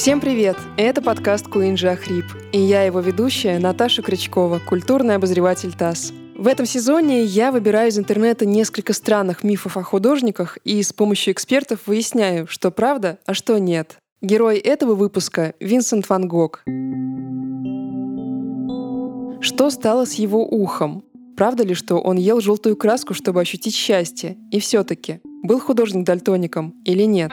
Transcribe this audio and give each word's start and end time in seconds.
Всем 0.00 0.18
привет! 0.18 0.56
Это 0.78 1.02
подкаст 1.02 1.46
Куинджи 1.46 1.86
Ахрип, 1.86 2.24
и 2.52 2.58
я 2.58 2.84
его 2.84 3.00
ведущая 3.00 3.58
Наташа 3.58 4.00
Крючкова, 4.00 4.58
культурный 4.58 5.16
обозреватель 5.16 5.74
ТАСС. 5.74 6.14
В 6.38 6.46
этом 6.46 6.64
сезоне 6.64 7.22
я 7.22 7.52
выбираю 7.52 7.90
из 7.90 7.98
интернета 7.98 8.46
несколько 8.46 8.94
странных 8.94 9.44
мифов 9.44 9.76
о 9.76 9.82
художниках 9.82 10.56
и 10.64 10.82
с 10.82 10.94
помощью 10.94 11.34
экспертов 11.34 11.80
выясняю, 11.84 12.46
что 12.46 12.70
правда, 12.70 13.18
а 13.26 13.34
что 13.34 13.58
нет. 13.58 13.98
Герой 14.22 14.56
этого 14.56 14.94
выпуска— 14.94 15.52
Винсент 15.60 16.08
Ван 16.08 16.26
Гог. 16.26 16.62
Что 19.42 19.68
стало 19.68 20.06
с 20.06 20.14
его 20.14 20.46
ухом? 20.46 21.04
Правда 21.36 21.62
ли, 21.62 21.74
что 21.74 21.98
он 21.98 22.16
ел 22.16 22.40
желтую 22.40 22.74
краску, 22.74 23.12
чтобы 23.12 23.42
ощутить 23.42 23.74
счастье? 23.74 24.38
И 24.50 24.60
все-таки, 24.60 25.20
был 25.42 25.60
художник 25.60 26.06
дальтоником 26.06 26.74
или 26.86 27.02
нет? 27.02 27.32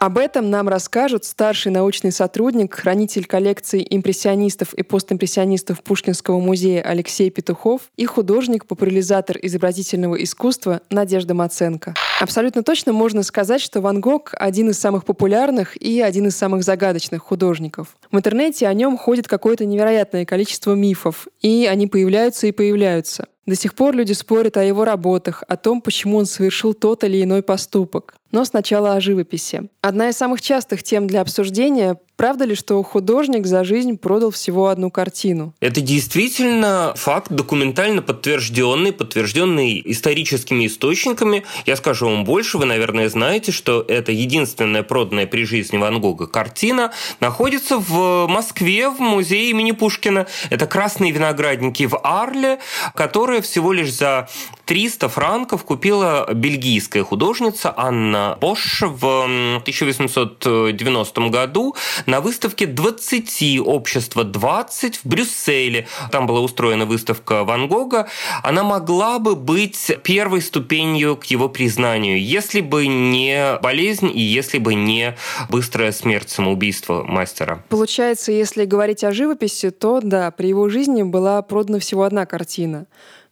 Об 0.00 0.16
этом 0.16 0.48
нам 0.48 0.66
расскажут 0.66 1.26
старший 1.26 1.70
научный 1.70 2.10
сотрудник, 2.10 2.74
хранитель 2.74 3.26
коллекции 3.26 3.86
импрессионистов 3.90 4.72
и 4.72 4.82
постимпрессионистов 4.82 5.82
Пушкинского 5.82 6.40
музея 6.40 6.80
Алексей 6.80 7.28
Петухов 7.28 7.82
и 7.98 8.06
художник-популяризатор 8.06 9.36
изобразительного 9.42 10.14
искусства 10.24 10.80
Надежда 10.88 11.34
Маценко. 11.34 11.94
Абсолютно 12.18 12.62
точно 12.62 12.94
можно 12.94 13.22
сказать, 13.22 13.60
что 13.60 13.82
Ван 13.82 14.00
Гог— 14.00 14.30
один 14.38 14.70
из 14.70 14.78
самых 14.78 15.04
популярных 15.04 15.76
и 15.76 16.00
один 16.00 16.28
из 16.28 16.34
самых 16.34 16.62
загадочных 16.62 17.20
художников. 17.20 17.98
В 18.10 18.16
интернете 18.16 18.68
о 18.68 18.72
нем 18.72 18.96
ходит 18.96 19.28
какое-то 19.28 19.66
невероятное 19.66 20.24
количество 20.24 20.72
мифов, 20.72 21.28
и 21.42 21.68
они 21.70 21.88
появляются 21.88 22.46
и 22.46 22.52
появляются. 22.52 23.26
До 23.44 23.54
сих 23.54 23.74
пор 23.74 23.94
люди 23.94 24.14
спорят 24.14 24.56
о 24.56 24.64
его 24.64 24.86
работах, 24.86 25.44
о 25.46 25.58
том, 25.58 25.82
почему 25.82 26.16
он 26.16 26.24
совершил 26.24 26.72
тот 26.72 27.04
или 27.04 27.22
иной 27.22 27.42
поступок. 27.42 28.14
Но 28.32 28.44
сначала 28.44 28.94
о 28.94 29.00
живописи. 29.00 29.68
Одна 29.80 30.10
из 30.10 30.16
самых 30.16 30.40
частых 30.40 30.82
тем 30.82 31.06
для 31.06 31.20
обсуждения 31.20 31.98
Правда 32.20 32.44
ли, 32.44 32.54
что 32.54 32.82
художник 32.82 33.46
за 33.46 33.64
жизнь 33.64 33.96
продал 33.96 34.30
всего 34.30 34.68
одну 34.68 34.90
картину? 34.90 35.54
Это 35.58 35.80
действительно 35.80 36.92
факт, 36.94 37.32
документально 37.32 38.02
подтвержденный, 38.02 38.92
подтвержденный 38.92 39.80
историческими 39.86 40.66
источниками. 40.66 41.44
Я 41.64 41.76
скажу 41.76 42.10
вам 42.10 42.24
больше, 42.24 42.58
вы, 42.58 42.66
наверное, 42.66 43.08
знаете, 43.08 43.52
что 43.52 43.82
это 43.88 44.12
единственная 44.12 44.82
проданная 44.82 45.26
при 45.26 45.46
жизни 45.46 45.78
Ван 45.78 45.98
Гога 45.98 46.26
картина 46.26 46.92
находится 47.20 47.78
в 47.78 48.26
Москве, 48.26 48.90
в 48.90 49.00
музее 49.00 49.48
имени 49.48 49.72
Пушкина. 49.72 50.26
Это 50.50 50.66
«Красные 50.66 51.12
виноградники» 51.12 51.86
в 51.86 51.98
Арле, 52.04 52.58
которая 52.94 53.40
всего 53.40 53.72
лишь 53.72 53.94
за 53.94 54.28
300 54.66 55.08
франков 55.08 55.64
купила 55.64 56.28
бельгийская 56.34 57.02
художница 57.02 57.72
Анна 57.74 58.19
Бош 58.40 58.82
в 58.82 59.24
1890 59.24 61.28
году 61.28 61.74
на 62.06 62.20
выставке 62.20 62.66
20 62.66 63.60
общества 63.64 64.24
20 64.24 64.96
в 64.96 65.06
Брюсселе. 65.06 65.86
Там 66.10 66.26
была 66.26 66.40
устроена 66.40 66.86
выставка 66.86 67.44
Ван 67.44 67.68
Гога. 67.68 68.08
Она 68.42 68.64
могла 68.64 69.18
бы 69.18 69.36
быть 69.36 69.90
первой 70.02 70.42
ступенью 70.42 71.16
к 71.16 71.24
его 71.24 71.48
признанию, 71.48 72.22
если 72.22 72.60
бы 72.60 72.86
не 72.86 73.58
болезнь 73.62 74.10
и 74.12 74.20
если 74.20 74.58
бы 74.58 74.74
не 74.74 75.16
быстрая 75.48 75.92
смерть 75.92 76.30
самоубийства 76.30 77.02
мастера. 77.02 77.64
Получается, 77.68 78.32
если 78.32 78.64
говорить 78.64 79.04
о 79.04 79.12
живописи, 79.12 79.70
то 79.70 80.00
да, 80.02 80.30
при 80.30 80.48
его 80.48 80.68
жизни 80.68 81.02
была 81.02 81.40
продана 81.42 81.78
всего 81.78 82.04
одна 82.04 82.26
картина. 82.26 82.86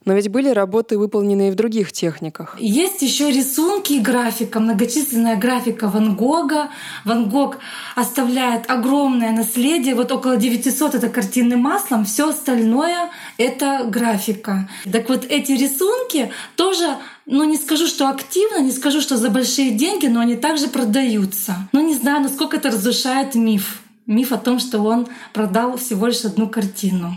Но 0.05 0.13
ведь 0.13 0.29
были 0.29 0.49
работы, 0.49 0.97
выполненные 0.97 1.51
в 1.51 1.55
других 1.55 1.91
техниках. 1.91 2.55
Есть 2.59 3.01
еще 3.01 3.29
рисунки 3.31 3.93
и 3.93 3.99
графика, 3.99 4.59
многочисленная 4.59 5.35
графика 5.35 5.89
Ван 5.89 6.15
Гога. 6.15 6.69
Ван 7.03 7.29
Гог 7.29 7.57
оставляет 7.95 8.69
огромное 8.69 9.31
наследие, 9.31 9.95
вот 9.95 10.11
около 10.11 10.37
900 10.37 10.95
это 10.95 11.09
картины 11.09 11.57
маслом, 11.57 12.05
все 12.05 12.29
остальное 12.29 13.09
это 13.37 13.83
графика. 13.85 14.69
Так 14.91 15.09
вот 15.09 15.25
эти 15.25 15.51
рисунки 15.51 16.31
тоже 16.55 16.95
ну, 17.25 17.43
не 17.43 17.57
скажу, 17.57 17.85
что 17.85 18.09
активно, 18.09 18.61
не 18.61 18.71
скажу, 18.71 19.01
что 19.01 19.17
за 19.17 19.29
большие 19.29 19.71
деньги, 19.71 20.07
но 20.07 20.21
они 20.21 20.35
также 20.35 20.67
продаются. 20.67 21.69
Ну, 21.73 21.85
не 21.85 21.93
знаю, 21.93 22.23
насколько 22.23 22.57
это 22.57 22.69
разрушает 22.69 23.35
миф. 23.35 23.81
Миф 24.07 24.31
о 24.31 24.37
том, 24.37 24.59
что 24.59 24.79
он 24.79 25.07
продал 25.33 25.77
всего 25.77 26.07
лишь 26.07 26.25
одну 26.25 26.47
картину. 26.49 27.13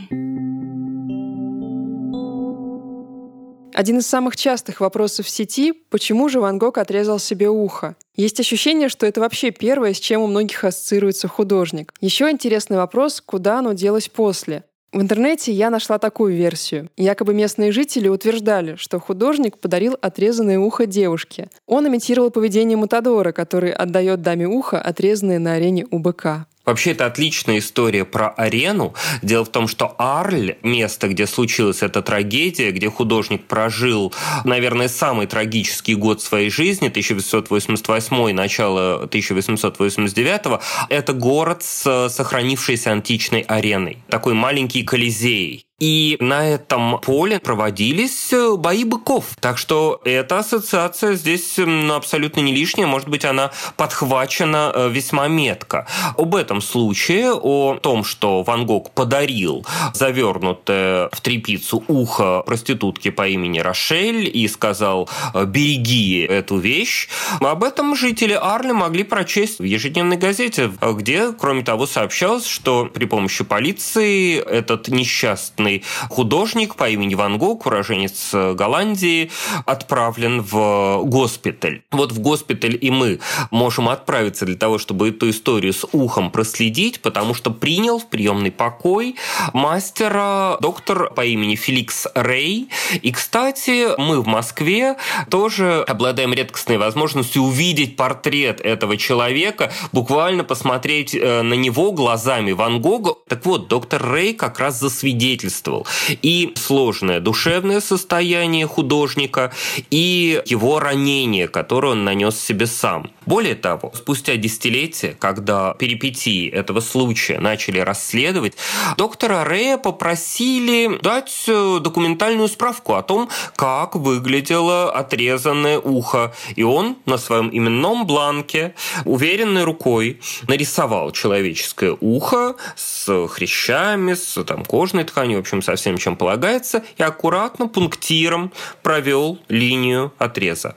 Один 3.74 3.98
из 3.98 4.06
самых 4.06 4.36
частых 4.36 4.80
вопросов 4.80 5.26
в 5.26 5.30
сети— 5.30 5.72
почему 5.90 6.28
же 6.28 6.40
Ван 6.40 6.58
Гог 6.58 6.76
отрезал 6.76 7.18
себе 7.18 7.48
ухо? 7.48 7.96
Есть 8.14 8.38
ощущение, 8.38 8.90
что 8.90 9.06
это 9.06 9.20
вообще 9.20 9.50
первое, 9.50 9.94
с 9.94 9.98
чем 9.98 10.20
у 10.20 10.26
многих 10.26 10.62
ассоциируется 10.64 11.26
художник. 11.26 11.94
Еще 12.00 12.30
интересный 12.30 12.76
вопрос, 12.76 13.22
куда 13.24 13.60
оно 13.60 13.72
делось 13.72 14.08
после. 14.08 14.64
В 14.92 15.00
интернете 15.00 15.52
я 15.52 15.70
нашла 15.70 15.98
такую 15.98 16.36
версию. 16.36 16.90
Якобы 16.98 17.32
местные 17.32 17.72
жители 17.72 18.08
утверждали, 18.08 18.76
что 18.76 19.00
художник 19.00 19.56
подарил 19.56 19.96
отрезанное 20.02 20.58
ухо 20.58 20.84
девушке. 20.84 21.48
Он 21.66 21.88
имитировал 21.88 22.30
поведение 22.30 22.76
Матадора, 22.76 23.32
который 23.32 23.72
отдает 23.72 24.20
даме 24.20 24.46
ухо, 24.46 24.78
отрезанное 24.78 25.38
на 25.38 25.54
арене 25.54 25.86
у 25.90 25.98
быка. 25.98 26.46
Вообще, 26.64 26.92
это 26.92 27.06
отличная 27.06 27.58
история 27.58 28.04
про 28.04 28.28
арену. 28.28 28.94
Дело 29.20 29.44
в 29.44 29.48
том, 29.48 29.66
что 29.66 29.94
Арль, 29.98 30.56
место, 30.62 31.08
где 31.08 31.26
случилась 31.26 31.82
эта 31.82 32.02
трагедия, 32.02 32.70
где 32.70 32.88
художник 32.88 33.46
прожил, 33.46 34.12
наверное, 34.44 34.88
самый 34.88 35.26
трагический 35.26 35.94
год 35.94 36.22
своей 36.22 36.50
жизни, 36.50 36.88
1888 36.88 38.32
начало 38.32 38.94
1889, 39.04 40.60
это 40.88 41.12
город 41.12 41.62
с 41.62 42.08
сохранившейся 42.08 42.92
античной 42.92 43.40
ареной. 43.40 43.98
Такой 44.08 44.34
маленький 44.34 44.84
колизей. 44.84 45.66
И 45.82 46.16
на 46.20 46.48
этом 46.48 47.00
поле 47.00 47.40
проводились 47.40 48.32
э, 48.32 48.54
бои 48.56 48.84
быков. 48.84 49.36
Так 49.40 49.58
что 49.58 50.00
эта 50.04 50.38
ассоциация 50.38 51.14
здесь 51.14 51.58
абсолютно 51.90 52.38
не 52.38 52.54
лишняя. 52.54 52.86
Может 52.86 53.08
быть, 53.08 53.24
она 53.24 53.50
подхвачена 53.76 54.70
э, 54.72 54.90
весьма 54.90 55.26
метко. 55.26 55.88
Об 56.16 56.36
этом 56.36 56.60
случае, 56.60 57.32
о 57.32 57.80
том, 57.82 58.04
что 58.04 58.44
Ван 58.44 58.64
Гог 58.64 58.92
подарил 58.92 59.66
завернутое 59.92 61.08
в 61.10 61.20
трепицу 61.20 61.82
ухо 61.88 62.44
проститутке 62.46 63.10
по 63.10 63.26
имени 63.26 63.58
Рошель 63.58 64.30
и 64.32 64.46
сказал 64.46 65.08
«Э, 65.34 65.44
«береги 65.46 66.20
эту 66.20 66.58
вещь», 66.58 67.08
об 67.40 67.64
этом 67.64 67.96
жители 67.96 68.38
Арли 68.40 68.70
могли 68.70 69.02
прочесть 69.02 69.58
в 69.58 69.64
ежедневной 69.64 70.16
газете, 70.16 70.70
где, 70.80 71.32
кроме 71.32 71.64
того, 71.64 71.86
сообщалось, 71.86 72.46
что 72.46 72.84
при 72.84 73.06
помощи 73.06 73.42
полиции 73.42 74.38
этот 74.38 74.86
несчастный 74.86 75.71
известный 75.72 75.82
художник 76.08 76.74
по 76.76 76.88
имени 76.88 77.14
Ван 77.14 77.38
Гог, 77.38 77.66
уроженец 77.66 78.30
Голландии, 78.32 79.30
отправлен 79.66 80.42
в 80.42 81.02
госпиталь. 81.04 81.82
Вот 81.90 82.12
в 82.12 82.18
госпиталь 82.20 82.76
и 82.80 82.90
мы 82.90 83.20
можем 83.50 83.88
отправиться 83.88 84.44
для 84.44 84.56
того, 84.56 84.78
чтобы 84.78 85.08
эту 85.08 85.30
историю 85.30 85.72
с 85.72 85.86
ухом 85.92 86.30
проследить, 86.30 87.00
потому 87.00 87.34
что 87.34 87.50
принял 87.50 87.98
в 87.98 88.08
приемный 88.08 88.50
покой 88.50 89.16
мастера 89.52 90.56
доктор 90.60 91.12
по 91.14 91.24
имени 91.24 91.54
Феликс 91.54 92.08
Рей. 92.14 92.68
И, 93.02 93.12
кстати, 93.12 93.98
мы 93.98 94.20
в 94.20 94.26
Москве 94.26 94.96
тоже 95.30 95.84
обладаем 95.88 96.32
редкостной 96.32 96.78
возможностью 96.78 97.42
увидеть 97.42 97.96
портрет 97.96 98.60
этого 98.60 98.96
человека, 98.96 99.72
буквально 99.92 100.44
посмотреть 100.44 101.14
э, 101.14 101.42
на 101.42 101.54
него 101.54 101.92
глазами 101.92 102.52
Ван 102.52 102.80
Гога. 102.80 103.14
Так 103.28 103.46
вот, 103.46 103.68
доктор 103.68 104.14
Рей 104.14 104.34
как 104.34 104.58
раз 104.58 104.78
засвидетельствовал 104.80 105.51
свидетельствовал. 105.52 105.86
И 106.22 106.52
сложное 106.56 107.20
душевное 107.20 107.80
состояние 107.80 108.66
художника, 108.66 109.52
и 109.90 110.42
его 110.46 110.80
ранение, 110.80 111.48
которое 111.48 111.92
он 111.92 112.04
нанес 112.04 112.38
себе 112.38 112.66
сам. 112.66 113.10
Более 113.26 113.54
того, 113.54 113.92
спустя 113.94 114.36
десятилетия, 114.36 115.16
когда 115.18 115.74
перипетии 115.74 116.48
этого 116.48 116.80
случая 116.80 117.38
начали 117.38 117.78
расследовать, 117.78 118.54
доктора 118.96 119.44
Рея 119.48 119.78
попросили 119.78 120.98
дать 121.02 121.44
э, 121.46 121.78
документальную 121.80 122.48
справку 122.48 122.94
о 122.94 123.02
том, 123.02 123.28
как 123.56 123.94
выглядело 123.94 124.90
отрезанное 124.92 125.78
ухо. 125.78 126.34
И 126.56 126.62
он 126.62 126.96
на 127.06 127.18
своем 127.18 127.50
именном 127.52 128.06
бланке 128.06 128.74
уверенной 129.04 129.64
рукой 129.64 130.20
нарисовал 130.48 131.12
человеческое 131.12 131.96
ухо 132.00 132.56
с 132.76 133.28
хрящами, 133.28 134.14
с 134.14 134.42
там, 134.44 134.64
кожной 134.64 135.04
тканью, 135.04 135.41
общем, 135.42 135.62
со 135.62 135.76
всем, 135.76 135.98
чем 135.98 136.16
полагается, 136.16 136.82
и 136.96 137.02
аккуратно 137.02 137.68
пунктиром 137.68 138.52
провел 138.82 139.38
линию 139.48 140.12
отреза. 140.18 140.76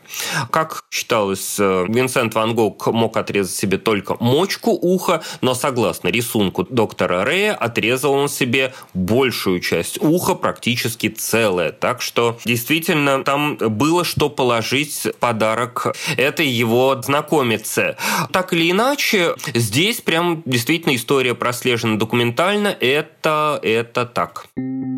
Как 0.51 0.83
считалось, 0.91 1.57
э, 1.59 1.85
Винсент 1.87 2.35
Ван 2.35 2.55
Гог 2.55 2.87
мог 2.87 3.17
отрезать 3.17 3.55
себе 3.55 3.77
только 3.77 4.15
мочку 4.19 4.71
уха, 4.71 5.21
но 5.41 5.53
согласно 5.53 6.09
рисунку 6.09 6.65
доктора 6.69 7.23
Рея, 7.23 7.53
отрезал 7.53 8.13
он 8.13 8.29
себе 8.29 8.73
большую 8.93 9.59
часть 9.59 10.01
уха, 10.01 10.35
практически 10.35 11.09
целое. 11.09 11.71
Так 11.71 12.01
что 12.01 12.37
действительно 12.45 13.23
там 13.23 13.57
было 13.57 14.03
что 14.03 14.29
положить 14.29 15.07
подарок 15.19 15.95
этой 16.17 16.47
его 16.47 17.01
знакомице. 17.01 17.97
Так 18.31 18.53
или 18.53 18.71
иначе, 18.71 19.35
здесь 19.53 20.01
прям 20.01 20.43
действительно 20.45 20.95
история 20.95 21.35
прослежена 21.35 21.97
документально. 21.97 22.75
Это, 22.79 23.59
это 23.61 24.05
так. 24.05 24.47
Thank 24.57 24.85
you. 24.85 24.94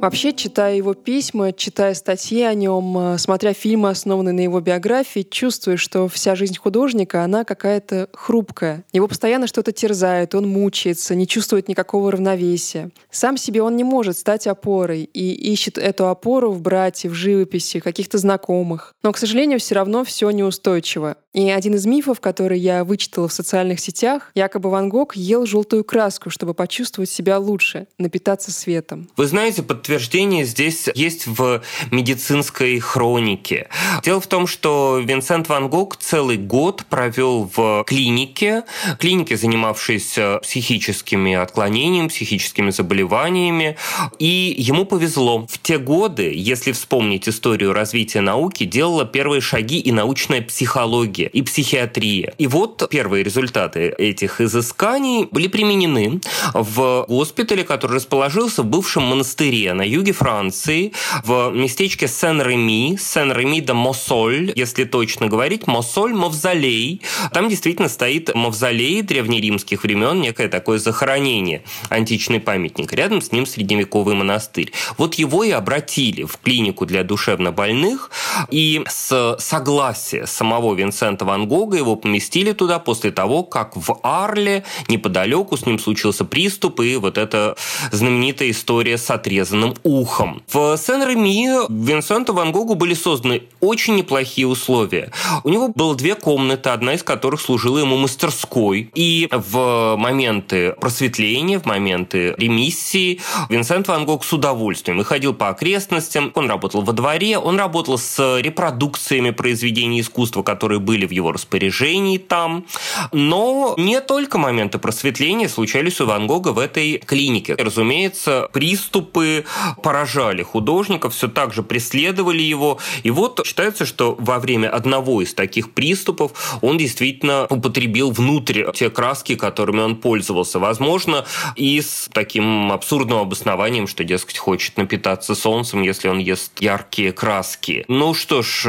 Вообще, 0.00 0.32
читая 0.32 0.76
его 0.76 0.94
письма, 0.94 1.52
читая 1.52 1.92
статьи 1.94 2.42
о 2.42 2.54
нем, 2.54 2.96
э, 2.96 3.18
смотря 3.18 3.52
фильмы, 3.52 3.90
основанные 3.90 4.32
на 4.32 4.40
его 4.40 4.60
биографии, 4.60 5.26
чувствуешь, 5.28 5.80
что 5.80 6.06
вся 6.06 6.36
жизнь 6.36 6.56
художника, 6.56 7.24
она 7.24 7.44
какая-то 7.44 8.08
хрупкая. 8.12 8.84
Его 8.92 9.08
постоянно 9.08 9.48
что-то 9.48 9.72
терзает, 9.72 10.36
он 10.36 10.48
мучается, 10.48 11.16
не 11.16 11.26
чувствует 11.26 11.66
никакого 11.66 12.12
равновесия. 12.12 12.90
Сам 13.10 13.36
себе 13.36 13.60
он 13.60 13.76
не 13.76 13.82
может 13.82 14.16
стать 14.16 14.46
опорой 14.46 15.02
и 15.02 15.32
ищет 15.52 15.78
эту 15.78 16.06
опору 16.06 16.52
в 16.52 16.62
брате, 16.62 17.08
в 17.08 17.14
живописи, 17.14 17.80
каких-то 17.80 18.18
знакомых. 18.18 18.94
Но, 19.02 19.12
к 19.12 19.18
сожалению, 19.18 19.58
все 19.58 19.74
равно 19.74 20.04
все 20.04 20.30
неустойчиво. 20.30 21.16
И 21.34 21.50
один 21.50 21.74
из 21.74 21.86
мифов, 21.86 22.20
который 22.20 22.58
я 22.58 22.84
вычитала 22.84 23.28
в 23.28 23.32
социальных 23.32 23.80
сетях, 23.80 24.30
якобы 24.34 24.70
Ван 24.70 24.88
Гог 24.88 25.16
ел 25.16 25.44
желтую 25.44 25.84
краску, 25.84 26.30
чтобы 26.30 26.54
почувствовать 26.54 27.10
себя 27.10 27.38
лучше, 27.38 27.86
напитаться 27.98 28.50
светом. 28.52 29.08
Вы 29.16 29.26
знаете, 29.26 29.62
под 29.62 29.87
подтверждение 29.88 30.44
здесь 30.44 30.86
есть 30.94 31.26
в 31.26 31.62
медицинской 31.90 32.78
хронике. 32.78 33.68
Дело 34.04 34.20
в 34.20 34.26
том, 34.26 34.46
что 34.46 35.00
Винсент 35.02 35.48
Ван 35.48 35.70
Гог 35.70 35.96
целый 35.96 36.36
год 36.36 36.84
провел 36.90 37.50
в 37.56 37.84
клинике, 37.86 38.64
клинике, 38.98 39.38
занимавшейся 39.38 40.40
психическими 40.42 41.32
отклонениями, 41.34 42.08
психическими 42.08 42.68
заболеваниями, 42.68 43.78
и 44.18 44.54
ему 44.58 44.84
повезло. 44.84 45.46
В 45.48 45.58
те 45.58 45.78
годы, 45.78 46.34
если 46.34 46.72
вспомнить 46.72 47.26
историю 47.26 47.72
развития 47.72 48.20
науки, 48.20 48.64
делала 48.64 49.06
первые 49.06 49.40
шаги 49.40 49.78
и 49.78 49.90
научная 49.90 50.42
психология, 50.42 51.28
и 51.28 51.40
психиатрия. 51.40 52.34
И 52.36 52.46
вот 52.46 52.86
первые 52.90 53.24
результаты 53.24 53.88
этих 53.96 54.42
изысканий 54.42 55.28
были 55.30 55.48
применены 55.48 56.20
в 56.52 57.06
госпитале, 57.08 57.64
который 57.64 57.94
расположился 57.96 58.62
в 58.62 58.66
бывшем 58.66 59.04
монастыре 59.04 59.77
на 59.78 59.82
юге 59.82 60.12
Франции, 60.12 60.92
в 61.24 61.50
местечке 61.54 62.08
Сен-Реми, 62.08 62.98
Сен-Реми 62.98 63.60
де 63.60 63.72
Мосоль, 63.72 64.52
если 64.56 64.84
точно 64.84 65.28
говорить, 65.28 65.66
Мосоль, 65.66 66.12
Мавзолей. 66.12 67.00
Там 67.32 67.48
действительно 67.48 67.88
стоит 67.88 68.34
мавзолей 68.34 69.02
древнеримских 69.02 69.84
времен, 69.84 70.20
некое 70.20 70.48
такое 70.48 70.78
захоронение, 70.78 71.62
античный 71.90 72.40
памятник. 72.40 72.92
Рядом 72.92 73.20
с 73.20 73.30
ним 73.30 73.46
средневековый 73.46 74.14
монастырь. 74.14 74.72
Вот 74.96 75.14
его 75.14 75.44
и 75.44 75.50
обратили 75.50 76.24
в 76.24 76.38
клинику 76.38 76.84
для 76.84 77.04
душевнобольных, 77.04 78.10
и 78.50 78.82
с 78.88 79.36
согласия 79.38 80.26
самого 80.26 80.74
Винсента 80.74 81.24
Ван 81.24 81.46
Гога 81.46 81.76
его 81.76 81.94
поместили 81.94 82.52
туда 82.52 82.80
после 82.80 83.12
того, 83.12 83.44
как 83.44 83.76
в 83.76 84.00
Арле 84.02 84.64
неподалеку 84.88 85.56
с 85.56 85.66
ним 85.66 85.78
случился 85.78 86.24
приступ, 86.24 86.80
и 86.80 86.96
вот 86.96 87.16
эта 87.16 87.56
знаменитая 87.92 88.50
история 88.50 88.98
с 88.98 89.08
отрезанным 89.10 89.67
правым 89.68 89.74
ухом. 89.82 90.42
В 90.48 90.76
Сен-Реми 90.76 91.66
Винсенту 91.68 92.32
Ван 92.32 92.52
Гогу 92.52 92.74
были 92.74 92.94
созданы 92.94 93.42
очень 93.60 93.96
неплохие 93.96 94.46
условия. 94.46 95.10
У 95.44 95.48
него 95.48 95.68
было 95.74 95.94
две 95.94 96.14
комнаты, 96.14 96.70
одна 96.70 96.94
из 96.94 97.02
которых 97.02 97.40
служила 97.40 97.78
ему 97.78 97.96
мастерской. 97.96 98.90
И 98.94 99.28
в 99.30 99.96
моменты 99.96 100.74
просветления, 100.80 101.58
в 101.58 101.66
моменты 101.66 102.34
ремиссии 102.36 103.20
Винсент 103.48 103.88
Ван 103.88 104.04
Гог 104.04 104.24
с 104.24 104.32
удовольствием 104.32 104.98
выходил 104.98 105.34
по 105.34 105.48
окрестностям, 105.48 106.32
он 106.34 106.48
работал 106.48 106.82
во 106.82 106.92
дворе, 106.92 107.38
он 107.38 107.58
работал 107.58 107.98
с 107.98 108.40
репродукциями 108.40 109.30
произведений 109.30 110.00
искусства, 110.00 110.42
которые 110.42 110.80
были 110.80 111.06
в 111.06 111.10
его 111.10 111.32
распоряжении 111.32 112.18
там. 112.18 112.64
Но 113.12 113.74
не 113.76 114.00
только 114.00 114.38
моменты 114.38 114.78
просветления 114.78 115.48
случались 115.48 116.00
у 116.00 116.06
Ван 116.06 116.26
Гога 116.26 116.48
в 116.48 116.58
этой 116.58 116.98
клинике. 116.98 117.54
Разумеется, 117.54 118.48
приступы 118.52 119.44
поражали 119.82 120.42
художников, 120.42 121.14
все 121.14 121.28
так 121.28 121.52
же 121.52 121.62
преследовали 121.62 122.42
его. 122.42 122.78
И 123.02 123.10
вот 123.10 123.40
считается, 123.46 123.86
что 123.86 124.16
во 124.18 124.38
время 124.38 124.68
одного 124.68 125.22
из 125.22 125.34
таких 125.34 125.72
приступов 125.72 126.58
он 126.62 126.78
действительно 126.78 127.46
употребил 127.48 128.10
внутрь 128.10 128.64
те 128.74 128.90
краски, 128.90 129.34
которыми 129.34 129.80
он 129.80 129.96
пользовался. 129.96 130.58
Возможно, 130.58 131.24
и 131.56 131.80
с 131.80 132.08
таким 132.12 132.72
абсурдным 132.72 133.18
обоснованием, 133.18 133.86
что, 133.86 134.04
дескать, 134.04 134.38
хочет 134.38 134.76
напитаться 134.76 135.34
солнцем, 135.34 135.82
если 135.82 136.08
он 136.08 136.18
ест 136.18 136.60
яркие 136.60 137.12
краски. 137.12 137.84
Ну 137.88 138.14
что 138.14 138.42
ж, 138.42 138.66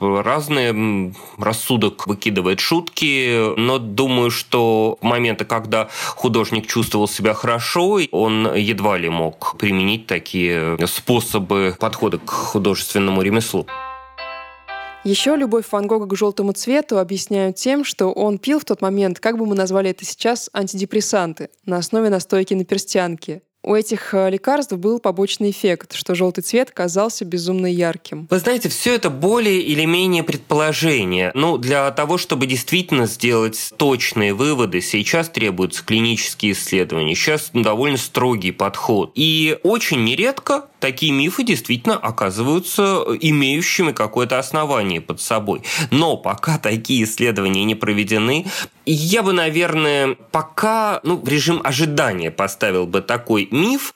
разные 0.00 1.12
рассудок 1.38 2.06
выкидывает 2.06 2.60
шутки, 2.60 3.54
но 3.56 3.78
думаю, 3.78 4.30
что 4.30 4.98
в 5.00 5.04
моменты, 5.04 5.44
когда 5.44 5.88
художник 6.14 6.66
чувствовал 6.66 7.08
себя 7.08 7.34
хорошо, 7.34 8.00
он 8.10 8.54
едва 8.54 8.98
ли 8.98 9.08
мог 9.08 9.56
применить 9.58 10.06
такие 10.06 10.31
такие 10.32 10.78
способы 10.86 11.76
подхода 11.78 12.16
к 12.16 12.30
художественному 12.30 13.20
ремеслу. 13.20 13.66
Еще 15.04 15.36
любовь 15.36 15.66
Ван 15.70 15.86
Гога 15.86 16.06
к 16.06 16.16
желтому 16.16 16.52
цвету 16.52 16.98
объясняют 16.98 17.56
тем, 17.56 17.84
что 17.84 18.12
он 18.12 18.38
пил 18.38 18.58
в 18.58 18.64
тот 18.64 18.80
момент, 18.80 19.20
как 19.20 19.36
бы 19.36 19.44
мы 19.44 19.54
назвали 19.54 19.90
это 19.90 20.06
сейчас, 20.06 20.48
антидепрессанты 20.54 21.50
на 21.66 21.76
основе 21.76 22.08
настойки 22.08 22.54
на 22.54 22.64
перстянке. 22.64 23.42
У 23.64 23.74
этих 23.74 24.12
э, 24.12 24.28
лекарств 24.28 24.72
был 24.72 24.98
побочный 24.98 25.50
эффект, 25.50 25.94
что 25.94 26.16
желтый 26.16 26.42
цвет 26.42 26.72
казался 26.72 27.24
безумно 27.24 27.66
ярким. 27.66 28.26
Вы 28.28 28.38
знаете, 28.40 28.68
все 28.68 28.94
это 28.94 29.08
более 29.08 29.60
или 29.60 29.84
менее 29.84 30.24
предположение. 30.24 31.30
Ну, 31.34 31.58
для 31.58 31.88
того, 31.92 32.18
чтобы 32.18 32.46
действительно 32.46 33.06
сделать 33.06 33.72
точные 33.76 34.34
выводы, 34.34 34.80
сейчас 34.80 35.28
требуются 35.28 35.84
клинические 35.84 36.52
исследования. 36.52 37.14
Сейчас 37.14 37.50
довольно 37.52 37.98
строгий 37.98 38.50
подход. 38.50 39.12
И 39.14 39.56
очень 39.62 40.02
нередко 40.02 40.66
такие 40.82 41.12
мифы 41.12 41.44
действительно 41.44 41.96
оказываются 41.96 43.04
имеющими 43.20 43.92
какое-то 43.92 44.38
основание 44.38 45.00
под 45.00 45.20
собой. 45.20 45.62
Но 45.90 46.16
пока 46.16 46.58
такие 46.58 47.04
исследования 47.04 47.64
не 47.64 47.76
проведены, 47.76 48.46
я 48.84 49.22
бы, 49.22 49.32
наверное, 49.32 50.16
пока 50.32 51.00
ну, 51.04 51.16
в 51.16 51.28
режим 51.28 51.60
ожидания 51.62 52.32
поставил 52.32 52.86
бы 52.86 53.00
такой 53.00 53.48
миф. 53.52 53.94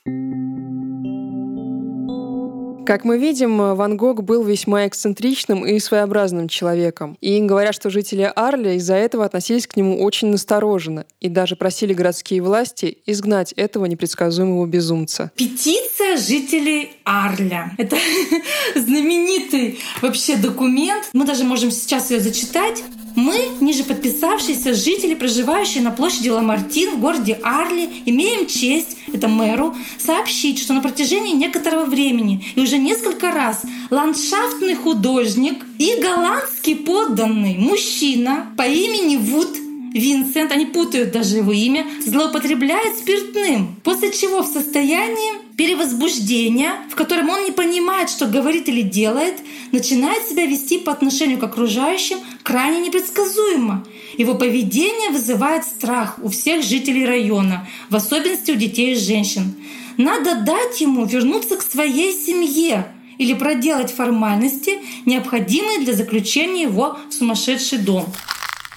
Как 2.86 3.04
мы 3.04 3.18
видим, 3.18 3.74
Ван 3.74 3.96
Гог 3.96 4.22
был 4.22 4.44
весьма 4.44 4.86
эксцентричным 4.86 5.66
и 5.66 5.80
своеобразным 5.80 6.46
человеком. 6.46 7.18
И 7.20 7.40
говорят, 7.40 7.74
что 7.74 7.90
жители 7.90 8.30
Арля 8.36 8.74
из-за 8.74 8.94
этого 8.94 9.24
относились 9.24 9.66
к 9.66 9.74
нему 9.74 10.00
очень 10.04 10.28
настороженно 10.28 11.04
и 11.20 11.28
даже 11.28 11.56
просили 11.56 11.94
городские 11.94 12.42
власти 12.42 12.98
изгнать 13.04 13.52
этого 13.54 13.86
непредсказуемого 13.86 14.66
безумца. 14.66 15.32
Петиция 15.34 16.16
жителей 16.16 16.92
Арля. 17.02 17.72
Это 17.76 17.96
знаменитый 18.76 19.80
вообще 20.00 20.36
документ. 20.36 21.10
Мы 21.12 21.24
даже 21.26 21.42
можем 21.42 21.72
сейчас 21.72 22.12
ее 22.12 22.20
зачитать. 22.20 22.84
Мы, 23.16 23.48
ниже 23.60 23.82
подписавшиеся 23.82 24.74
жители, 24.74 25.14
проживающие 25.14 25.82
на 25.82 25.90
площади 25.90 26.28
Ламартин 26.28 26.96
в 26.96 27.00
городе 27.00 27.40
Арли, 27.42 27.88
имеем 28.04 28.46
честь, 28.46 28.98
это 29.10 29.26
мэру, 29.26 29.74
сообщить, 29.98 30.58
что 30.58 30.74
на 30.74 30.82
протяжении 30.82 31.34
некоторого 31.34 31.86
времени 31.86 32.44
и 32.54 32.60
уже 32.60 32.76
несколько 32.76 33.32
раз 33.32 33.62
ландшафтный 33.90 34.74
художник 34.74 35.64
и 35.78 35.98
голландский 36.00 36.76
подданный 36.76 37.56
мужчина 37.56 38.52
по 38.54 38.62
имени 38.62 39.16
Вуд 39.16 39.48
Винсент, 39.94 40.52
они 40.52 40.66
путают 40.66 41.12
даже 41.12 41.38
его 41.38 41.52
имя, 41.52 41.86
злоупотребляет 42.04 42.98
спиртным, 42.98 43.76
после 43.82 44.12
чего 44.12 44.42
в 44.42 44.46
состоянии 44.46 45.45
перевозбуждения, 45.56 46.74
в 46.90 46.94
котором 46.94 47.30
он 47.30 47.44
не 47.44 47.50
понимает, 47.50 48.10
что 48.10 48.26
говорит 48.26 48.68
или 48.68 48.82
делает, 48.82 49.34
начинает 49.72 50.26
себя 50.28 50.44
вести 50.46 50.78
по 50.78 50.92
отношению 50.92 51.38
к 51.38 51.44
окружающим 51.44 52.18
крайне 52.42 52.86
непредсказуемо. 52.86 53.84
Его 54.18 54.34
поведение 54.34 55.10
вызывает 55.10 55.64
страх 55.64 56.18
у 56.22 56.28
всех 56.28 56.62
жителей 56.62 57.06
района, 57.06 57.66
в 57.88 57.96
особенности 57.96 58.50
у 58.50 58.56
детей 58.56 58.92
и 58.92 58.98
женщин. 58.98 59.54
Надо 59.96 60.42
дать 60.42 60.80
ему 60.80 61.06
вернуться 61.06 61.56
к 61.56 61.62
своей 61.62 62.12
семье 62.12 62.86
или 63.16 63.32
проделать 63.32 63.90
формальности, 63.90 64.78
необходимые 65.06 65.80
для 65.80 65.94
заключения 65.94 66.62
его 66.62 66.98
в 67.08 67.14
сумасшедший 67.14 67.78
дом. 67.78 68.04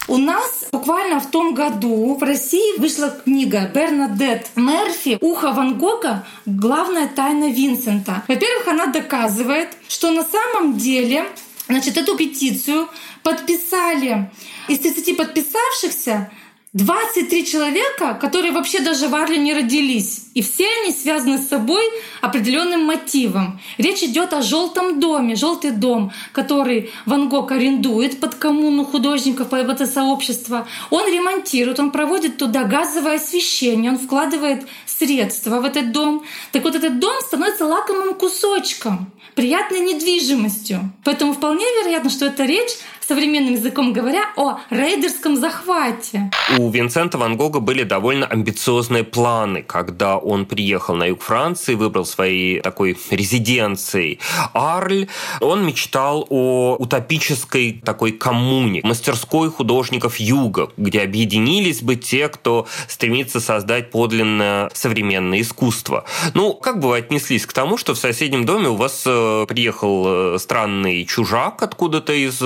У 0.09 0.17
нас 0.17 0.65
буквально 0.71 1.19
в 1.19 1.29
том 1.29 1.53
году 1.53 2.15
в 2.15 2.23
России 2.23 2.79
вышла 2.79 3.11
книга 3.11 3.69
Бернадет 3.71 4.47
Мерфи 4.55 5.19
«Ухо 5.21 5.51
Ван 5.51 5.77
Гога. 5.77 6.25
Главная 6.47 7.07
тайна 7.07 7.51
Винсента». 7.51 8.23
Во-первых, 8.27 8.67
она 8.67 8.87
доказывает, 8.87 9.69
что 9.87 10.09
на 10.09 10.23
самом 10.23 10.77
деле 10.77 11.25
Значит, 11.67 11.97
эту 11.97 12.17
петицию 12.17 12.87
подписали 13.21 14.31
из 14.67 14.79
30 14.79 15.15
подписавшихся 15.15 16.31
23 16.73 17.47
человека, 17.47 18.13
которые 18.13 18.51
вообще 18.51 18.79
даже 18.79 19.07
в 19.07 19.15
Арле 19.15 19.39
не 19.39 19.55
родились. 19.55 20.25
И 20.35 20.43
все 20.43 20.67
они 20.83 20.93
связаны 20.93 21.39
с 21.39 21.47
собой 21.47 21.83
определенным 22.21 22.83
мотивом. 22.83 23.59
Речь 23.79 24.03
идет 24.03 24.33
о 24.33 24.43
желтом 24.43 24.99
доме, 24.99 25.35
желтый 25.35 25.71
дом, 25.71 26.11
который 26.31 26.91
Ван 27.07 27.27
Гог 27.27 27.51
арендует 27.51 28.19
под 28.19 28.35
коммуну 28.35 28.85
художников, 28.85 29.47
сообщество. 29.91 30.67
Он 30.91 31.11
ремонтирует, 31.11 31.79
он 31.79 31.89
проводит 31.89 32.37
туда 32.37 32.65
газовое 32.65 33.15
освещение, 33.15 33.89
он 33.91 33.97
вкладывает 33.97 34.67
средства 34.85 35.61
в 35.61 35.65
этот 35.65 35.91
дом. 35.91 36.23
Так 36.51 36.63
вот 36.65 36.75
этот 36.75 36.99
дом 36.99 37.19
становится 37.21 37.65
лакомым 37.65 38.13
кусочком, 38.13 39.11
приятной 39.33 39.79
недвижимостью. 39.79 40.91
Поэтому 41.03 41.33
вполне 41.33 41.65
вероятно, 41.81 42.11
что 42.11 42.27
это 42.27 42.45
речь 42.45 42.77
современным 43.09 43.55
языком 43.55 43.91
говоря, 43.91 44.29
о 44.35 44.59
рейдерском 44.69 45.35
захвате. 45.35 46.29
У 46.59 46.69
Винсента 46.69 47.17
Ван 47.17 47.37
Гога 47.37 47.59
были 47.59 47.81
довольно 47.81 48.27
амбициозные 48.27 49.03
планы, 49.03 49.63
когда 49.63 50.17
он 50.17 50.45
приехал 50.45 50.93
на 50.93 51.05
юг 51.05 51.23
Франции, 51.23 51.73
выбрал 51.73 52.05
своей 52.05 52.61
такой 52.61 52.95
резиденцией 53.09 54.19
Арль. 54.53 55.07
Он 55.41 55.65
мечтал 55.65 56.27
о 56.29 56.75
утопической 56.77 57.81
такой 57.83 58.11
коммуне, 58.11 58.81
мастерской 58.83 59.49
художников 59.49 60.17
юга, 60.17 60.69
где 60.77 61.01
объединились 61.01 61.81
бы 61.81 61.95
те, 61.95 62.29
кто 62.29 62.67
стремится 62.87 63.39
создать 63.39 63.89
подлинное 63.89 64.69
современное 64.75 65.41
искусство. 65.41 66.05
Ну, 66.35 66.53
как 66.53 66.79
бы 66.79 66.89
вы 66.89 66.97
отнеслись 66.97 67.47
к 67.47 67.53
тому, 67.53 67.77
что 67.77 67.95
в 67.95 67.97
соседнем 67.97 68.45
доме 68.45 68.69
у 68.69 68.75
вас 68.75 69.01
э, 69.07 69.45
приехал 69.47 70.35
э, 70.35 70.37
странный 70.37 71.05
чужак 71.05 71.63
откуда-то 71.63 72.13
из 72.13 72.39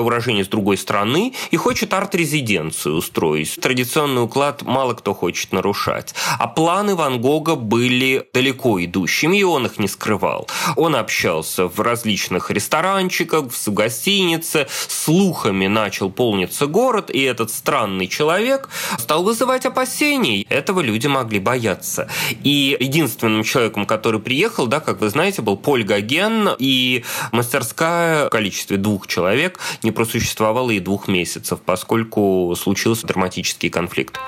э, 0.00 0.04
уроженец 0.04 0.48
другой 0.48 0.76
страны 0.76 1.34
и 1.50 1.56
хочет 1.56 1.92
арт-резиденцию 1.92 2.96
устроить. 2.96 3.56
Традиционный 3.60 4.22
уклад 4.22 4.62
мало 4.62 4.94
кто 4.94 5.14
хочет 5.14 5.52
нарушать. 5.52 6.14
А 6.38 6.46
планы 6.48 6.94
Ван 6.94 7.20
Гога 7.20 7.54
были 7.54 8.26
далеко 8.32 8.82
идущими, 8.84 9.38
и 9.38 9.42
он 9.42 9.66
их 9.66 9.78
не 9.78 9.88
скрывал. 9.88 10.48
Он 10.76 10.96
общался 10.96 11.66
в 11.66 11.80
различных 11.80 12.50
ресторанчиках, 12.50 13.52
в 13.52 13.72
гостинице, 13.72 14.66
слухами 14.88 15.66
начал 15.66 16.10
полниться 16.10 16.66
город, 16.66 17.10
и 17.10 17.22
этот 17.22 17.50
странный 17.50 18.08
человек 18.08 18.68
стал 18.98 19.22
вызывать 19.22 19.66
опасений. 19.66 20.46
Этого 20.48 20.80
люди 20.80 21.06
могли 21.06 21.38
бояться. 21.40 22.08
И 22.42 22.76
единственным 22.78 23.44
человеком, 23.44 23.86
который 23.86 24.20
приехал, 24.20 24.66
да, 24.66 24.80
как 24.80 25.00
вы 25.00 25.10
знаете, 25.10 25.42
был 25.42 25.56
Поль 25.56 25.84
Гоген, 25.84 26.50
и 26.58 27.04
мастерская 27.32 28.26
в 28.26 28.30
количестве 28.30 28.76
двух 28.76 29.06
человек 29.06 29.58
не 29.90 29.92
просуществовало 29.92 30.70
и 30.70 30.78
двух 30.78 31.08
месяцев, 31.08 31.60
поскольку 31.66 32.54
случился 32.56 33.08
драматический 33.08 33.70
конфликт. 33.70 34.20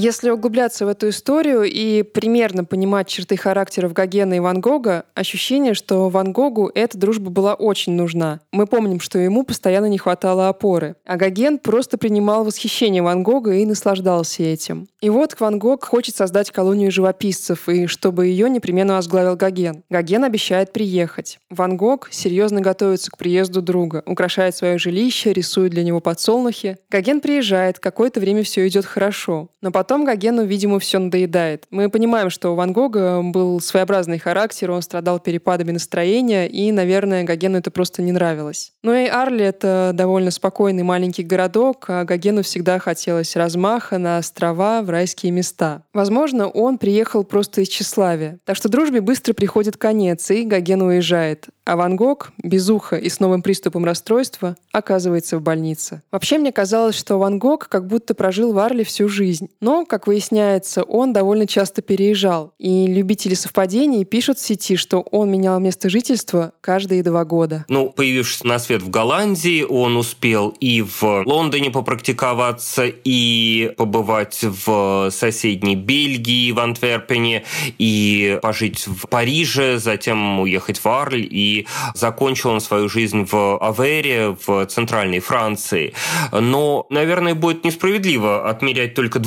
Если 0.00 0.30
углубляться 0.30 0.86
в 0.86 0.88
эту 0.88 1.08
историю 1.08 1.64
и 1.64 2.04
примерно 2.04 2.64
понимать 2.64 3.08
черты 3.08 3.36
характеров 3.36 3.92
Гогена 3.92 4.34
и 4.34 4.38
Ван 4.38 4.60
Гога, 4.60 5.06
ощущение, 5.16 5.74
что 5.74 6.08
Ван 6.08 6.32
Гогу 6.32 6.70
эта 6.72 6.96
дружба 6.96 7.30
была 7.30 7.54
очень 7.54 7.94
нужна. 7.94 8.38
Мы 8.52 8.68
помним, 8.68 9.00
что 9.00 9.18
ему 9.18 9.42
постоянно 9.42 9.86
не 9.86 9.98
хватало 9.98 10.46
опоры. 10.48 10.94
А 11.04 11.16
Гоген 11.16 11.58
просто 11.58 11.98
принимал 11.98 12.44
восхищение 12.44 13.02
Ван 13.02 13.24
Гога 13.24 13.54
и 13.54 13.66
наслаждался 13.66 14.44
этим. 14.44 14.86
И 15.00 15.10
вот 15.10 15.34
Ван 15.40 15.58
Гог 15.58 15.84
хочет 15.84 16.14
создать 16.14 16.52
колонию 16.52 16.92
живописцев, 16.92 17.68
и 17.68 17.88
чтобы 17.88 18.28
ее 18.28 18.48
непременно 18.48 18.94
возглавил 18.94 19.34
Гоген. 19.34 19.82
Гоген 19.90 20.22
обещает 20.22 20.72
приехать. 20.72 21.40
Ван 21.50 21.76
Гог 21.76 22.06
серьезно 22.12 22.60
готовится 22.60 23.10
к 23.10 23.18
приезду 23.18 23.62
друга, 23.62 24.04
украшает 24.06 24.54
свое 24.54 24.78
жилище, 24.78 25.32
рисует 25.32 25.72
для 25.72 25.82
него 25.82 25.98
подсолнухи. 25.98 26.76
Гоген 26.88 27.20
приезжает, 27.20 27.80
какое-то 27.80 28.20
время 28.20 28.44
все 28.44 28.64
идет 28.68 28.84
хорошо. 28.84 29.48
Но 29.60 29.72
потом 29.72 29.87
потом 29.88 30.04
Гогену, 30.04 30.44
видимо, 30.44 30.78
все 30.80 30.98
надоедает. 30.98 31.64
Мы 31.70 31.88
понимаем, 31.88 32.28
что 32.28 32.50
у 32.50 32.54
Ван 32.54 32.74
Гога 32.74 33.22
был 33.22 33.58
своеобразный 33.58 34.18
характер, 34.18 34.70
он 34.70 34.82
страдал 34.82 35.18
перепадами 35.18 35.70
настроения, 35.70 36.46
и, 36.46 36.70
наверное, 36.72 37.24
Гогену 37.24 37.56
это 37.56 37.70
просто 37.70 38.02
не 38.02 38.12
нравилось. 38.12 38.72
Ну 38.82 38.92
и 38.92 39.06
Арли— 39.06 39.42
это 39.46 39.92
довольно 39.94 40.30
спокойный 40.30 40.82
маленький 40.82 41.22
городок, 41.22 41.86
а 41.88 42.04
Гогену 42.04 42.42
всегда 42.42 42.78
хотелось 42.78 43.34
размаха 43.34 43.96
на 43.96 44.18
острова, 44.18 44.82
в 44.82 44.90
райские 44.90 45.32
места. 45.32 45.84
Возможно, 45.94 46.48
он 46.48 46.76
приехал 46.76 47.24
просто 47.24 47.62
из 47.62 47.68
тщеславия. 47.68 48.40
Так 48.44 48.56
что 48.56 48.68
дружбе 48.68 49.00
быстро 49.00 49.32
приходит 49.32 49.78
конец, 49.78 50.30
и 50.30 50.44
Гоген 50.44 50.82
уезжает. 50.82 51.46
А 51.64 51.76
Ван 51.76 51.96
Гог, 51.96 52.32
без 52.42 52.68
уха 52.70 52.96
и 52.96 53.08
с 53.10 53.20
новым 53.20 53.42
приступом 53.42 53.84
расстройства, 53.84 54.56
оказывается 54.72 55.38
в 55.38 55.42
больнице. 55.42 56.02
Вообще 56.10 56.38
мне 56.38 56.50
казалось, 56.50 56.94
что 56.94 57.18
Ван 57.18 57.38
Гог 57.38 57.68
как 57.68 57.86
будто 57.86 58.14
прожил 58.14 58.54
в 58.54 58.58
Арле 58.58 58.84
всю 58.84 59.08
жизнь. 59.08 59.50
Но, 59.60 59.77
как 59.86 60.06
выясняется, 60.06 60.82
он 60.82 61.12
довольно 61.12 61.46
часто 61.46 61.82
переезжал. 61.82 62.52
И 62.58 62.86
любители 62.86 63.34
совпадений 63.34 64.04
пишут 64.04 64.38
в 64.38 64.46
сети, 64.46 64.76
что 64.76 65.00
он 65.00 65.30
менял 65.30 65.60
место 65.60 65.88
жительства 65.88 66.52
каждые 66.60 67.02
два 67.02 67.24
года. 67.24 67.64
Ну, 67.68 67.90
появившись 67.90 68.44
на 68.44 68.58
свет 68.58 68.82
в 68.82 68.90
Голландии, 68.90 69.62
он 69.62 69.96
успел 69.96 70.50
и 70.60 70.82
в 70.82 71.22
Лондоне 71.26 71.70
попрактиковаться, 71.70 72.86
и 72.86 73.72
побывать 73.76 74.40
в 74.42 75.10
соседней 75.10 75.76
Бельгии, 75.76 76.52
в 76.52 76.58
Антверпене, 76.58 77.44
и 77.78 78.38
пожить 78.42 78.86
в 78.86 79.06
Париже, 79.08 79.78
затем 79.78 80.40
уехать 80.40 80.78
в 80.78 80.86
Арль 80.86 81.26
и 81.28 81.66
закончил 81.94 82.50
он 82.50 82.60
свою 82.60 82.88
жизнь 82.88 83.26
в 83.30 83.58
Авере, 83.58 84.36
в 84.46 84.66
центральной 84.66 85.20
Франции. 85.20 85.94
Но, 86.32 86.86
наверное, 86.90 87.34
будет 87.34 87.64
несправедливо 87.64 88.48
отмерять 88.48 88.94
только 88.94 89.18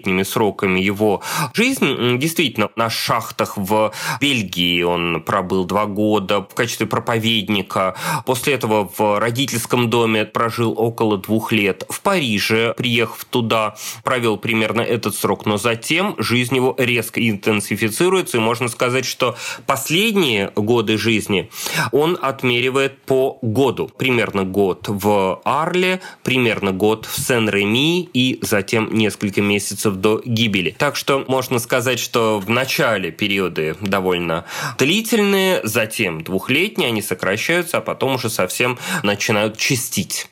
двухлетними 0.00 0.22
сроками 0.22 0.80
его 0.80 1.22
жизнь. 1.54 2.18
Действительно, 2.18 2.70
на 2.76 2.90
шахтах 2.90 3.56
в 3.56 3.92
Бельгии 4.20 4.82
он 4.82 5.22
пробыл 5.22 5.64
два 5.64 5.86
года 5.86 6.40
в 6.40 6.54
качестве 6.54 6.86
проповедника. 6.86 7.94
После 8.26 8.54
этого 8.54 8.90
в 8.96 9.18
родительском 9.18 9.90
доме 9.90 10.24
прожил 10.24 10.74
около 10.76 11.18
двух 11.18 11.52
лет. 11.52 11.84
В 11.88 12.00
Париже, 12.00 12.74
приехав 12.76 13.24
туда, 13.24 13.74
провел 14.04 14.36
примерно 14.36 14.80
этот 14.80 15.14
срок, 15.14 15.46
но 15.46 15.56
затем 15.56 16.14
жизнь 16.18 16.56
его 16.56 16.74
резко 16.78 17.20
интенсифицируется, 17.20 18.38
и 18.38 18.40
можно 18.40 18.68
сказать, 18.68 19.04
что 19.04 19.36
последние 19.66 20.50
годы 20.56 20.98
жизни 20.98 21.50
он 21.92 22.18
отмеривает 22.20 23.02
по 23.02 23.38
году. 23.42 23.90
Примерно 23.98 24.44
год 24.44 24.88
в 24.88 25.40
Арле, 25.44 26.00
примерно 26.22 26.72
год 26.72 27.06
в 27.06 27.20
Сен-Реми 27.20 28.08
и 28.12 28.38
затем 28.42 28.92
несколько 28.92 29.42
месяцев 29.42 29.79
до 29.88 30.20
гибели. 30.24 30.74
Так 30.76 30.96
что 30.96 31.24
можно 31.28 31.58
сказать, 31.58 31.98
что 31.98 32.38
в 32.38 32.50
начале 32.50 33.10
периоды 33.10 33.76
довольно 33.80 34.44
длительные, 34.78 35.60
затем 35.64 36.22
двухлетние, 36.22 36.88
они 36.88 37.00
сокращаются, 37.00 37.78
а 37.78 37.80
потом 37.80 38.16
уже 38.16 38.28
совсем 38.28 38.78
начинают 39.02 39.56
чистить. 39.56 40.28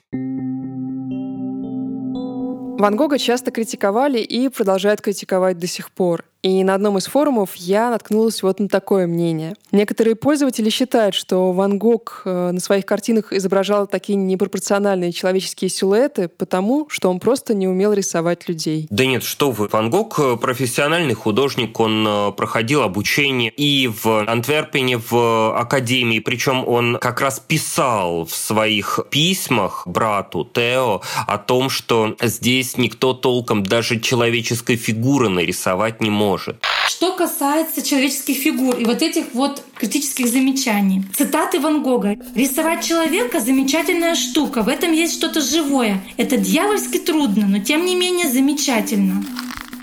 Ван 2.79 2.95
Гога 2.95 3.19
часто 3.19 3.51
критиковали 3.51 4.21
и 4.21 4.49
продолжают 4.49 5.01
критиковать 5.01 5.59
до 5.59 5.67
сих 5.67 5.91
пор. 5.91 6.25
И 6.43 6.63
на 6.63 6.75
одном 6.75 6.97
из 6.99 7.07
форумов 7.07 7.57
я 7.57 7.91
наткнулась 7.91 8.43
вот 8.45 8.61
на 8.61 8.69
такое 8.69 9.09
мнение. 9.09 9.55
Некоторые 9.73 10.15
пользователи 10.15 10.71
считают, 10.71 11.17
что 11.17 11.51
Ван 11.51 11.79
Гог 11.79 12.23
э, 12.25 12.51
на 12.53 12.61
своих 12.61 12.87
картинах 12.87 13.33
изображал 13.33 13.89
такие 13.89 14.15
непропорциональные 14.15 15.11
человеческие 15.11 15.69
силуэты, 15.69 16.29
потому 16.29 16.87
что 16.91 17.11
он 17.11 17.19
просто 17.19 17.55
не 17.55 17.67
умел 17.67 17.93
рисовать 17.93 18.49
людей. 18.49 18.87
Да 18.89 19.05
нет, 19.05 19.25
что 19.25 19.51
вы. 19.51 19.69
Ван 19.73 19.91
Гог 19.91 20.21
э, 20.21 20.37
профессиональный 20.37 21.15
художник, 21.15 21.79
он 21.81 22.07
э, 22.07 22.33
проходил 22.33 22.83
обучение 22.83 23.51
и 23.51 23.89
в 23.89 24.25
Антверпене, 24.29 24.99
в 24.99 25.59
академии, 25.59 26.21
причем 26.21 26.67
он 26.69 26.99
как 27.01 27.21
раз 27.21 27.41
писал 27.41 28.25
в 28.27 28.35
своих 28.35 29.01
письмах 29.11 29.83
брату 29.87 30.49
Тео 30.55 31.03
о 31.27 31.39
том, 31.39 31.69
что 31.69 32.15
здесь 32.23 32.68
никто 32.77 33.15
толком 33.15 33.63
даже 33.63 34.01
человеческой 34.01 34.77
фигуры 34.77 35.29
нарисовать 35.29 36.01
не 36.03 36.11
может. 36.11 36.57
Что 36.89 37.15
касается 37.15 37.83
человеческих 37.83 38.37
фигур 38.37 38.77
и 38.77 38.85
вот 38.85 39.03
этих 39.03 39.27
вот 39.35 39.63
критических 39.75 40.27
замечаний. 40.27 41.03
Цитаты 41.17 41.61
Ван 41.61 41.83
Гога. 41.83 42.17
«Рисовать 42.35 42.85
человека— 42.85 43.41
замечательная 43.41 44.15
штука, 44.15 44.63
в 44.63 44.69
этом 44.69 44.93
есть 44.93 45.15
что-то 45.15 45.41
живое. 45.41 46.03
Это 46.17 46.37
дьявольски 46.37 46.99
трудно, 46.99 47.47
но 47.47 47.59
тем 47.61 47.87
не 47.87 47.95
менее 47.95 48.29
замечательно». 48.29 49.25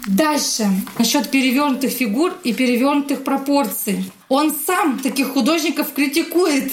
Дальше. 0.08 0.68
Насчет 1.00 1.32
перевернутых 1.32 1.92
фигур 1.92 2.34
и 2.44 2.54
перевернутых 2.54 3.24
пропорций. 3.24 4.12
Он 4.30 4.54
сам 4.66 5.00
таких 5.00 5.30
художников 5.30 5.94
критикует. 5.94 6.72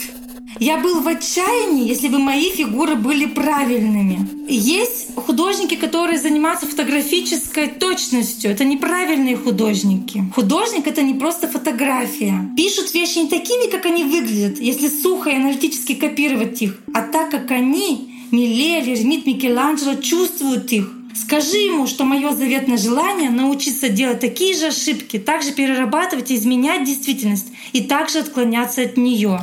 Я 0.61 0.79
был 0.79 1.01
в 1.01 1.09
отчаянии, 1.09 1.89
если 1.89 2.09
бы 2.09 2.19
мои 2.19 2.51
фигуры 2.51 2.95
были 2.95 3.27
правильными. 3.27 4.29
Есть 4.49 5.15
художники, 5.15 5.77
которые 5.77 6.19
занимаются 6.19 6.67
фотографической 6.67 7.69
точностью. 7.69 8.51
Это 8.51 8.65
неправильные 8.65 9.37
художники. 9.37 10.25
Художник— 10.35 10.87
это 10.89 11.03
не 11.03 11.15
просто 11.15 11.49
фотография. 11.49 12.51
Пишут 12.57 12.93
вещи 12.95 13.19
не 13.19 13.29
такими, 13.29 13.71
как 13.71 13.87
они 13.87 14.05
выглядят, 14.05 14.61
если 14.61 14.89
сухо 14.89 15.31
и 15.31 15.37
аналитически 15.37 15.95
копировать 15.95 16.61
их, 16.63 16.79
а 16.95 17.03
так, 17.03 17.31
как 17.31 17.51
они, 17.51 18.13
Милели, 18.31 18.95
Ремит, 18.95 19.27
Микеланджело, 19.27 19.95
чувствуют 19.95 20.73
их. 20.73 20.91
Скажи 21.15 21.59
ему, 21.59 21.87
что 21.87 22.05
мое 22.05 22.33
заветное 22.33 22.79
желание 22.79 23.31
научиться 23.31 23.89
делать 23.91 24.21
такие 24.21 24.55
же 24.55 24.69
ошибки, 24.69 25.19
также 25.19 25.53
перерабатывать 25.53 26.31
и 26.31 26.37
изменять 26.37 26.85
действительность, 26.85 27.49
и 27.73 27.83
также 27.83 28.21
отклоняться 28.21 28.83
от 28.83 28.97
нее. 28.97 29.41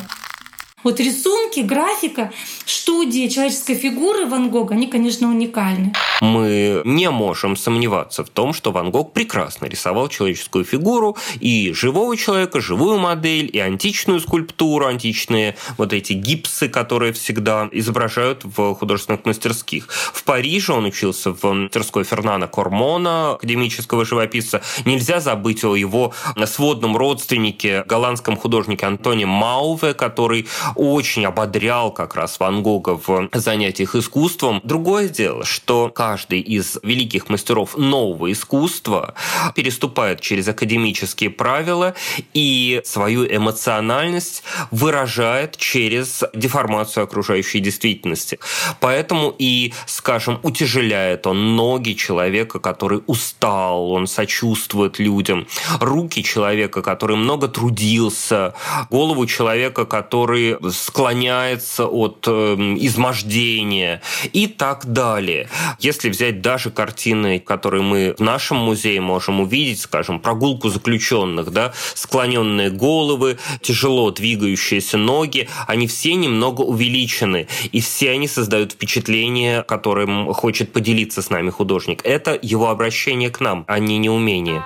Вот 0.84 1.00
рисунки, 1.02 1.60
графика, 1.60 2.32
студии 2.66 3.28
человеческой 3.28 3.76
фигуры 3.76 4.26
Ван 4.26 4.50
Гога, 4.50 4.76
они, 4.76 4.88
конечно, 4.88 5.28
уникальны. 5.28 5.94
Мы 6.22 6.82
не 6.86 7.10
можем 7.10 7.58
сомневаться 7.58 8.24
в 8.24 8.30
том, 8.30 8.54
что 8.54 8.72
Ван 8.72 8.90
Гог 8.90 9.14
прекрасно 9.14 9.66
рисовал 9.66 10.08
человеческую 10.08 10.64
фигуру 10.64 11.18
и 11.40 11.74
живого 11.74 12.16
человека, 12.16 12.62
живую 12.62 12.98
модель, 12.98 13.50
и 13.52 13.60
античную 13.60 14.22
скульптуру, 14.22 14.86
античные 14.86 15.58
вот 15.78 15.92
эти 15.92 16.14
гипсы, 16.14 16.70
которые 16.70 17.12
всегда 17.12 17.68
изображают 17.74 18.42
в 18.44 18.74
художественных 18.76 19.26
мастерских. 19.26 19.88
В 19.90 20.24
Париже 20.24 20.74
он 20.74 20.86
учился 20.86 21.32
в 21.32 21.44
мастерской 21.44 22.04
Фернана 22.06 22.48
Кормона, 22.48 23.34
академического 23.34 24.06
живописца. 24.06 24.62
Нельзя 24.86 25.20
забыть 25.20 25.64
о 25.64 25.76
его 25.76 26.14
сводном 26.46 26.96
родственнике, 26.96 27.84
голландском 27.86 28.38
художнике 28.38 28.86
Антоне 28.86 29.26
Мауве, 29.26 29.94
который 29.94 30.48
очень 30.76 31.26
ободрял 31.26 31.92
как 31.92 32.16
раз 32.16 32.40
Ван 32.40 32.64
Гога 32.64 33.00
в 33.06 33.30
занятиях 33.34 33.96
искусством. 33.96 34.62
Другое 34.64 35.10
дело, 35.10 35.46
что 35.46 35.90
каждый 35.90 36.40
из 36.40 36.78
великих 36.84 37.30
мастеров 37.30 37.78
нового 37.78 38.32
искусства 38.32 39.14
переступает 39.56 40.22
через 40.22 40.48
академические 40.48 41.30
правила 41.30 41.94
и 42.34 42.82
свою 42.86 43.26
эмоциональность 43.26 44.44
выражает 44.72 45.58
через 45.58 46.24
деформацию 46.34 47.04
окружающей 47.04 47.60
действительности. 47.60 48.40
Поэтому 48.80 49.34
и, 49.38 49.74
скажем, 49.86 50.40
утяжеляет 50.44 51.28
он 51.28 51.56
ноги 51.56 51.94
человека, 51.94 52.60
который 52.60 53.02
устал, 53.08 53.92
он 53.92 54.08
сочувствует 54.08 55.00
людям, 55.00 55.48
руки 55.80 56.24
человека, 56.24 56.82
который 56.82 57.16
много 57.16 57.48
трудился, 57.48 58.54
голову 58.90 59.26
человека, 59.26 59.86
который 59.86 60.58
склоняется 60.72 61.86
от 61.86 62.26
эм, 62.28 62.78
измождения 62.78 64.02
и 64.34 64.48
так 64.48 64.86
далее. 64.86 65.50
Если 65.80 66.10
взять 66.10 66.42
даже 66.42 66.72
картины, 66.72 67.40
которые 67.40 67.82
мы 67.82 68.16
в 68.18 68.22
нашем 68.22 68.58
музее 68.58 69.02
можем 69.02 69.40
увидеть, 69.40 69.82
скажем, 69.82 70.20
прогулку 70.20 70.70
заключенных, 70.70 71.52
да, 71.52 71.74
склоненные 71.96 72.70
головы, 72.70 73.38
тяжело 73.62 74.12
двигающиеся 74.12 74.98
ноги, 74.98 75.48
они 75.68 75.88
все 75.88 76.16
немного 76.16 76.62
увеличены, 76.62 77.48
и 77.72 77.82
все 77.82 78.12
они 78.12 78.28
создают 78.28 78.74
впечатление, 78.74 79.64
которым 79.64 80.34
хочет 80.34 80.72
поделиться 80.72 81.22
с 81.22 81.30
нами 81.30 81.50
художник. 81.50 82.02
Это 82.04 82.38
его 82.42 82.70
обращение 82.70 83.30
к 83.30 83.40
нам, 83.40 83.66
а 83.68 83.80
не 83.80 83.98
неумение. 83.98 84.64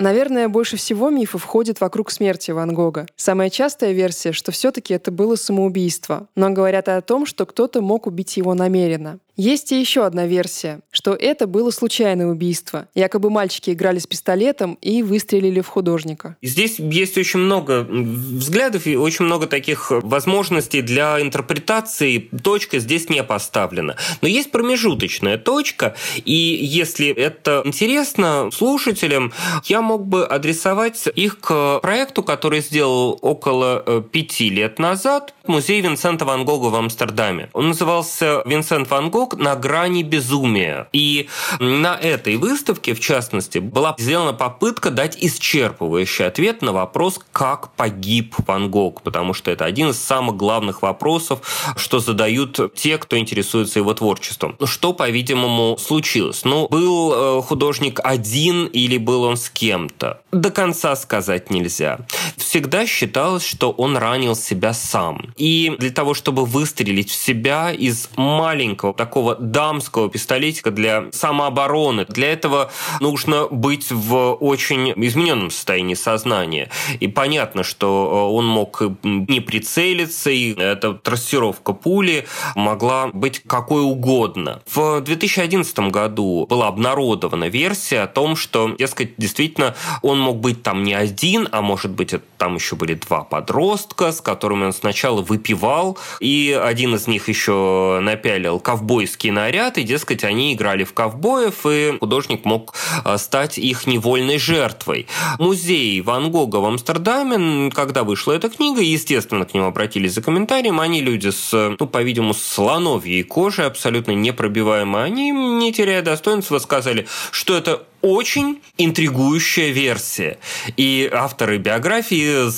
Наверное, 0.00 0.48
больше 0.48 0.78
всего 0.78 1.10
мифов 1.10 1.44
ходит 1.44 1.82
вокруг 1.82 2.10
смерти 2.10 2.52
Ван 2.52 2.72
Гога. 2.72 3.04
Самая 3.16 3.50
частая 3.50 3.92
версия, 3.92 4.32
что 4.32 4.50
все-таки 4.50 4.94
это 4.94 5.10
было 5.10 5.36
самоубийство. 5.36 6.26
Но 6.34 6.48
говорят 6.48 6.88
о 6.88 7.02
том, 7.02 7.26
что 7.26 7.44
кто-то 7.44 7.82
мог 7.82 8.06
убить 8.06 8.38
его 8.38 8.54
намеренно. 8.54 9.18
Есть 9.40 9.72
и 9.72 9.80
еще 9.80 10.04
одна 10.04 10.26
версия, 10.26 10.80
что 10.90 11.14
это 11.14 11.46
было 11.46 11.70
случайное 11.70 12.26
убийство. 12.26 12.88
Якобы 12.94 13.30
мальчики 13.30 13.70
играли 13.70 13.98
с 13.98 14.06
пистолетом 14.06 14.74
и 14.82 15.02
выстрелили 15.02 15.62
в 15.62 15.66
художника. 15.66 16.36
Здесь 16.42 16.78
есть 16.78 17.16
очень 17.16 17.40
много 17.40 17.86
взглядов 17.90 18.86
и 18.86 18.96
очень 18.96 19.24
много 19.24 19.46
таких 19.46 19.92
возможностей 19.92 20.82
для 20.82 21.22
интерпретации. 21.22 22.28
Точка 22.44 22.80
здесь 22.80 23.08
не 23.08 23.24
поставлена. 23.24 23.96
Но 24.20 24.28
есть 24.28 24.50
промежуточная 24.50 25.38
точка, 25.38 25.96
и 26.22 26.34
если 26.34 27.08
это 27.08 27.62
интересно 27.64 28.50
слушателям, 28.52 29.32
я 29.64 29.80
мог 29.80 30.06
бы 30.06 30.26
адресовать 30.26 31.08
их 31.14 31.40
к 31.40 31.78
проекту, 31.80 32.22
который 32.22 32.60
сделал 32.60 33.18
около 33.22 33.82
э, 33.86 34.02
пяти 34.12 34.50
лет 34.50 34.78
назад 34.78 35.32
музей 35.46 35.80
Винсента 35.80 36.26
Ван 36.26 36.44
Гога 36.44 36.66
в 36.66 36.74
Амстердаме. 36.76 37.48
Он 37.54 37.68
назывался 37.68 38.42
«Винсент 38.44 38.90
Ван 38.90 39.08
Гог 39.08 39.29
на 39.38 39.56
грани 39.56 40.02
безумия». 40.02 40.88
И 40.92 41.28
на 41.58 41.96
этой 41.96 42.36
выставке, 42.36 42.94
в 42.94 43.00
частности, 43.00 43.58
была 43.58 43.94
сделана 43.98 44.32
попытка 44.32 44.90
дать 44.90 45.16
исчерпывающий 45.22 46.26
ответ 46.26 46.62
на 46.62 46.72
вопрос, 46.72 47.20
как 47.32 47.72
погиб 47.72 48.34
Ван 48.46 48.70
Гог, 48.70 49.02
потому 49.02 49.34
что 49.34 49.50
это 49.50 49.64
один 49.64 49.90
из 49.90 49.98
самых 49.98 50.36
главных 50.36 50.82
вопросов, 50.82 51.40
что 51.76 51.98
задают 51.98 52.74
те, 52.74 52.98
кто 52.98 53.18
интересуется 53.18 53.78
его 53.78 53.94
творчеством. 53.94 54.56
Что, 54.64 54.92
по-видимому, 54.92 55.76
случилось? 55.78 56.44
Ну, 56.44 56.68
был 56.68 57.12
э, 57.12 57.42
художник 57.42 58.00
один 58.02 58.66
или 58.66 58.96
был 58.98 59.24
он 59.24 59.36
с 59.36 59.50
кем-то? 59.50 60.20
До 60.32 60.50
конца 60.50 60.96
сказать 60.96 61.50
нельзя. 61.50 62.00
Всегда 62.36 62.86
считалось, 62.86 63.44
что 63.44 63.70
он 63.70 63.96
ранил 63.96 64.34
себя 64.34 64.72
сам. 64.72 65.32
И 65.36 65.74
для 65.78 65.90
того, 65.90 66.14
чтобы 66.14 66.44
выстрелить 66.44 67.10
в 67.10 67.14
себя 67.14 67.70
из 67.72 68.08
маленького 68.16 68.94
такого 68.94 69.19
дамского 69.38 70.08
пистолетика 70.08 70.70
для 70.70 71.06
самообороны, 71.12 72.04
для 72.06 72.32
этого 72.32 72.70
нужно 73.00 73.46
быть 73.48 73.90
в 73.90 74.34
очень 74.34 74.92
измененном 74.96 75.50
состоянии 75.50 75.94
сознания. 75.94 76.70
И 77.00 77.08
понятно, 77.08 77.62
что 77.62 77.86
э, 77.86 78.34
он 78.34 78.46
мог 78.46 78.82
не 79.02 79.40
прицелиться, 79.40 80.30
и 80.30 80.54
эта 80.54 80.94
трассировка 80.94 81.72
пули 81.72 82.26
могла 82.54 83.08
быть 83.08 83.42
какой 83.46 83.82
угодно. 83.82 84.62
В 84.66 85.00
2011 85.00 85.78
году 85.90 86.46
была 86.48 86.68
обнародована 86.68 87.48
версия 87.48 88.00
о 88.00 88.06
том, 88.06 88.36
что, 88.36 88.74
дескать, 88.78 89.14
действительно 89.16 89.74
он 90.02 90.20
мог 90.20 90.38
быть 90.38 90.62
там 90.62 90.82
не 90.82 90.94
один, 90.94 91.48
а 91.52 91.62
может 91.62 91.90
быть 91.90 92.14
там 92.38 92.54
еще 92.56 92.76
были 92.76 92.94
два 92.94 93.24
подростка, 93.24 94.12
с 94.12 94.20
которыми 94.20 94.66
он 94.66 94.72
сначала 94.72 95.22
выпивал, 95.22 95.98
и 96.20 96.58
один 96.60 96.94
из 96.94 97.06
них 97.06 97.28
еще 97.28 98.00
напялил 98.00 98.60
ковбойский 99.00 99.30
наряд, 99.30 99.78
и, 99.78 99.82
дескать, 99.82 100.24
они 100.24 100.52
играли 100.52 100.84
в 100.84 100.92
ковбоев, 100.92 101.64
и 101.64 101.96
художник 101.98 102.44
мог 102.44 102.74
а, 103.04 103.16
стать 103.16 103.56
их 103.56 103.86
невольной 103.86 104.38
жертвой. 104.38 105.06
Музей 105.38 106.00
Ван 106.02 106.30
Гога 106.30 106.56
в 106.56 106.66
Амстердаме, 106.66 107.70
когда 107.70 108.04
вышла 108.04 108.32
эта 108.32 108.50
книга, 108.50 108.82
естественно, 108.82 109.46
к 109.46 109.54
нему 109.54 109.66
обратились 109.66 110.12
за 110.12 110.22
комментарием, 110.22 110.80
они 110.80 111.00
люди 111.00 111.30
с, 111.30 111.76
ну, 111.78 111.86
по-видимому, 111.86 112.34
слоновьей 112.34 113.22
кожей, 113.22 113.66
абсолютно 113.66 114.12
непробиваемые, 114.12 115.04
они, 115.04 115.30
не 115.30 115.72
теряя 115.72 116.02
достоинства, 116.02 116.58
сказали, 116.58 117.06
что 117.30 117.56
это 117.56 117.82
очень 118.02 118.60
интригующая 118.78 119.70
версия. 119.70 120.38
И 120.76 121.10
авторы 121.12 121.58
биографии 121.58 122.50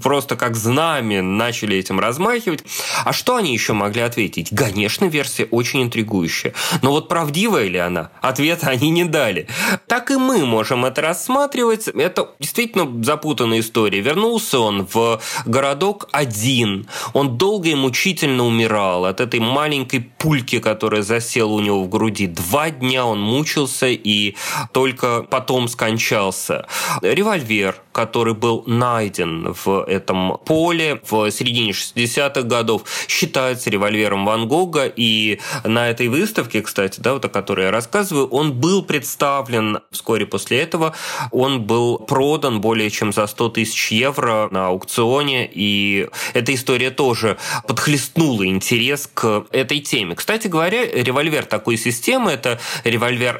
просто 0.00 0.36
как 0.36 0.56
знамя 0.56 1.22
начали 1.22 1.76
этим 1.76 2.00
размахивать. 2.00 2.64
А 3.04 3.12
что 3.12 3.36
они 3.36 3.52
еще 3.52 3.72
могли 3.72 4.02
ответить? 4.02 4.50
Конечно, 4.54 5.06
версия 5.06 5.44
очень 5.44 5.82
интригующая. 5.82 6.54
Но 6.82 6.90
вот 6.90 7.08
правдивая 7.08 7.68
ли 7.68 7.78
она? 7.78 8.10
Ответа 8.20 8.68
они 8.68 8.90
не 8.90 9.04
дали. 9.04 9.46
Так 9.86 10.10
и 10.10 10.16
мы 10.16 10.44
можем 10.44 10.84
это 10.84 11.02
рассматривать. 11.02 11.88
Это 11.88 12.30
действительно 12.40 13.02
запутанная 13.04 13.60
история. 13.60 14.00
Вернулся 14.00 14.58
он 14.58 14.86
в 14.92 15.20
городок 15.46 16.08
один. 16.12 16.86
Он 17.12 17.38
долго 17.38 17.68
и 17.68 17.74
мучительно 17.74 18.44
умирал 18.44 19.04
от 19.04 19.20
этой 19.20 19.40
маленькой 19.40 20.00
пульки, 20.00 20.58
которая 20.58 21.02
засела 21.02 21.50
у 21.50 21.60
него 21.60 21.84
в 21.84 21.88
груди. 21.88 22.26
Два 22.26 22.70
дня 22.70 23.06
он 23.06 23.20
мучился 23.20 23.86
и 23.88 24.34
только 24.72 25.22
потом 25.22 25.68
скончался. 25.68 26.66
Револьвер, 27.02 27.76
который 27.92 28.34
был 28.34 28.64
найден 28.66 29.54
в 29.64 29.84
этом 29.84 30.38
поле 30.44 31.00
в 31.08 31.30
середине 31.30 31.72
60-х 31.72 32.42
годов, 32.42 32.82
считается 33.08 33.70
револьвером 33.70 34.24
Ван 34.26 34.48
Гога, 34.48 34.86
и 34.86 35.40
на 35.64 35.88
этой 35.90 36.08
выставке, 36.08 36.62
кстати, 36.62 37.00
да, 37.00 37.14
вот 37.14 37.24
о 37.24 37.28
которой 37.28 37.66
я 37.66 37.70
рассказываю, 37.70 38.26
он 38.28 38.52
был 38.52 38.82
представлен 38.82 39.80
вскоре 39.90 40.26
после 40.26 40.60
этого, 40.60 40.94
он 41.30 41.62
был 41.62 41.98
продан 41.98 42.60
более 42.60 42.90
чем 42.90 43.12
за 43.12 43.26
100 43.26 43.48
тысяч 43.50 43.92
евро 43.92 44.48
на 44.50 44.68
аукционе, 44.68 45.48
и 45.52 46.08
эта 46.32 46.54
история 46.54 46.90
тоже 46.90 47.36
подхлестнула 47.66 48.46
интерес 48.46 49.08
к 49.12 49.46
этой 49.50 49.80
теме. 49.80 50.14
Кстати 50.14 50.48
говоря, 50.48 50.84
револьвер 50.86 51.44
такой 51.44 51.76
системы– 51.76 52.30
это 52.32 52.60
револьвер 52.84 53.38